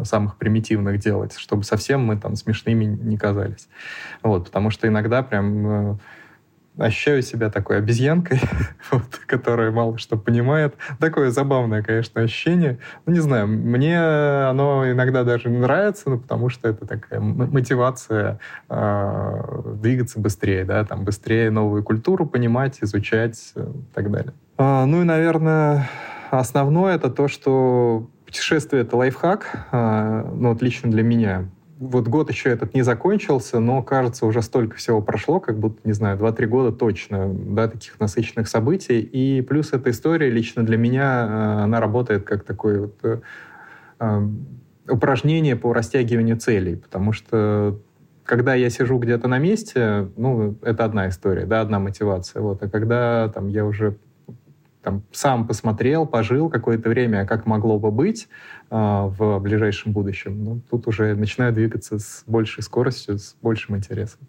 самых 0.04 0.36
примитивных 0.36 0.98
делать, 0.98 1.36
чтобы 1.36 1.64
совсем 1.64 2.04
мы 2.04 2.16
там 2.16 2.36
смешными 2.36 2.84
не 2.84 3.16
казались. 3.16 3.68
Вот, 4.22 4.46
потому 4.46 4.70
что 4.70 4.86
иногда 4.86 5.22
прям 5.22 5.98
ощущаю 6.78 7.22
себя 7.22 7.50
такой 7.50 7.78
обезьянкой, 7.78 8.40
вот, 8.90 9.20
которая 9.26 9.70
мало 9.70 9.98
что 9.98 10.16
понимает. 10.16 10.74
Такое 10.98 11.30
забавное, 11.30 11.82
конечно, 11.82 12.20
ощущение. 12.20 12.78
Ну, 13.06 13.12
не 13.12 13.20
знаю, 13.20 13.46
мне 13.48 13.98
оно 13.98 14.90
иногда 14.90 15.24
даже 15.24 15.48
нравится, 15.48 16.10
ну, 16.10 16.18
потому 16.18 16.48
что 16.48 16.68
это 16.68 16.86
такая 16.86 17.20
мотивация 17.20 18.38
э, 18.68 19.62
двигаться 19.76 20.20
быстрее, 20.20 20.64
да, 20.64 20.84
там, 20.84 21.04
быстрее 21.04 21.50
новую 21.50 21.82
культуру 21.82 22.26
понимать, 22.26 22.78
изучать 22.82 23.52
э, 23.54 23.62
и 23.62 23.94
так 23.94 24.10
далее. 24.10 24.34
А, 24.58 24.86
ну 24.86 25.02
и, 25.02 25.04
наверное, 25.04 25.88
основное 26.30 26.96
это 26.96 27.10
то, 27.10 27.28
что 27.28 28.08
путешествие— 28.36 28.82
это 28.82 28.96
лайфхак, 28.96 29.66
э, 29.72 30.30
ну, 30.34 30.50
вот 30.50 30.60
лично 30.60 30.90
для 30.90 31.02
меня. 31.02 31.48
Вот 31.78 32.06
год 32.06 32.30
еще 32.30 32.50
этот 32.50 32.74
не 32.74 32.82
закончился, 32.82 33.60
но, 33.60 33.82
кажется, 33.82 34.26
уже 34.26 34.42
столько 34.42 34.76
всего 34.76 35.00
прошло, 35.00 35.40
как 35.40 35.58
будто, 35.58 35.80
не 35.84 35.92
знаю, 35.92 36.18
2-3 36.18 36.46
года 36.46 36.72
точно, 36.76 37.28
да, 37.32 37.68
таких 37.68 37.98
насыщенных 37.98 38.48
событий. 38.48 39.00
И 39.00 39.40
плюс 39.40 39.72
эта 39.72 39.90
история 39.90 40.30
лично 40.30 40.64
для 40.64 40.76
меня, 40.76 41.02
э, 41.02 41.62
она 41.64 41.80
работает 41.80 42.24
как 42.24 42.44
такое 42.44 42.80
вот 42.80 42.98
э, 43.04 43.20
э, 44.00 44.28
упражнение 44.88 45.56
по 45.56 45.72
растягиванию 45.72 46.36
целей, 46.36 46.76
потому 46.76 47.12
что 47.12 47.78
когда 48.24 48.54
я 48.54 48.68
сижу 48.68 48.98
где-то 48.98 49.28
на 49.28 49.38
месте, 49.38 50.08
ну, 50.16 50.56
это 50.60 50.84
одна 50.84 51.08
история, 51.08 51.46
да, 51.46 51.62
одна 51.62 51.78
мотивация, 51.78 52.42
вот, 52.42 52.62
а 52.62 52.68
когда 52.68 53.28
там 53.28 53.48
я 53.48 53.64
уже 53.64 53.96
там, 54.86 55.02
сам 55.10 55.48
посмотрел, 55.48 56.06
пожил 56.06 56.48
какое-то 56.48 56.88
время, 56.88 57.26
как 57.26 57.44
могло 57.44 57.76
бы 57.76 57.90
быть 57.90 58.28
э, 58.70 58.76
в 58.76 59.40
ближайшем 59.40 59.92
будущем. 59.92 60.44
Ну, 60.44 60.60
тут 60.70 60.86
уже 60.86 61.16
начинаю 61.16 61.52
двигаться 61.52 61.98
с 61.98 62.22
большей 62.28 62.62
скоростью, 62.62 63.18
с 63.18 63.34
большим 63.42 63.76
интересом. 63.76 64.20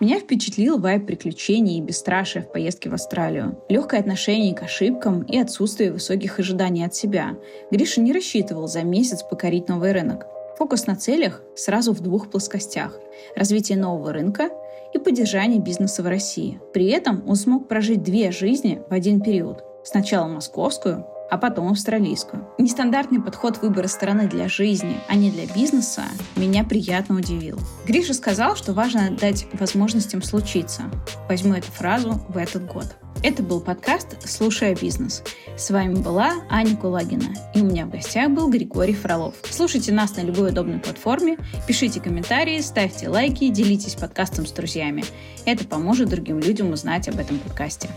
Меня 0.00 0.18
впечатлил 0.18 0.78
вайб 0.78 1.06
приключений 1.06 1.76
и 1.76 1.82
бесстрашие 1.82 2.42
в 2.42 2.50
поездке 2.50 2.88
в 2.88 2.94
Австралию. 2.94 3.58
Легкое 3.68 4.00
отношение 4.00 4.54
к 4.54 4.62
ошибкам 4.62 5.20
и 5.20 5.36
отсутствие 5.36 5.92
высоких 5.92 6.38
ожиданий 6.38 6.86
от 6.86 6.94
себя. 6.94 7.36
Гриша 7.70 8.00
не 8.00 8.14
рассчитывал 8.14 8.68
за 8.68 8.82
месяц 8.82 9.22
покорить 9.22 9.68
новый 9.68 9.92
рынок. 9.92 10.24
Фокус 10.56 10.86
на 10.86 10.96
целях 10.96 11.42
сразу 11.54 11.92
в 11.92 12.00
двух 12.00 12.30
плоскостях. 12.30 12.98
Развитие 13.36 13.76
нового 13.76 14.14
рынка 14.14 14.48
и 14.94 14.98
поддержания 14.98 15.58
бизнеса 15.58 16.02
в 16.02 16.06
России. 16.06 16.58
При 16.72 16.86
этом 16.86 17.22
он 17.28 17.36
смог 17.36 17.68
прожить 17.68 18.02
две 18.02 18.30
жизни 18.30 18.80
в 18.88 18.94
один 18.94 19.20
период. 19.20 19.62
Сначала 19.84 20.28
московскую, 20.28 21.06
а 21.30 21.38
потом 21.38 21.70
австралийскую. 21.70 22.46
Нестандартный 22.58 23.22
подход 23.22 23.62
выбора 23.62 23.86
стороны 23.86 24.28
для 24.28 24.48
жизни, 24.48 24.98
а 25.08 25.14
не 25.14 25.30
для 25.30 25.46
бизнеса, 25.46 26.02
меня 26.36 26.64
приятно 26.64 27.16
удивил. 27.16 27.58
Гриша 27.86 28.14
сказал, 28.14 28.56
что 28.56 28.72
важно 28.72 29.10
дать 29.10 29.46
возможностям 29.52 30.22
случиться. 30.22 30.82
Возьму 31.28 31.54
эту 31.54 31.70
фразу 31.70 32.20
в 32.28 32.36
этот 32.36 32.66
год. 32.66 32.96
Это 33.22 33.42
был 33.42 33.60
подкаст 33.60 34.16
«Слушая 34.28 34.74
бизнес». 34.74 35.22
С 35.56 35.70
вами 35.70 35.94
была 35.94 36.36
Аня 36.48 36.74
Кулагина, 36.76 37.34
и 37.54 37.60
у 37.60 37.66
меня 37.66 37.84
в 37.84 37.90
гостях 37.90 38.30
был 38.30 38.48
Григорий 38.48 38.94
Фролов. 38.94 39.34
Слушайте 39.50 39.92
нас 39.92 40.16
на 40.16 40.22
любой 40.22 40.50
удобной 40.50 40.78
платформе, 40.78 41.38
пишите 41.68 42.00
комментарии, 42.00 42.60
ставьте 42.60 43.08
лайки, 43.08 43.48
делитесь 43.48 43.94
подкастом 43.94 44.46
с 44.46 44.52
друзьями. 44.52 45.04
Это 45.44 45.66
поможет 45.66 46.08
другим 46.08 46.38
людям 46.38 46.72
узнать 46.72 47.08
об 47.08 47.18
этом 47.18 47.38
подкасте. 47.38 47.88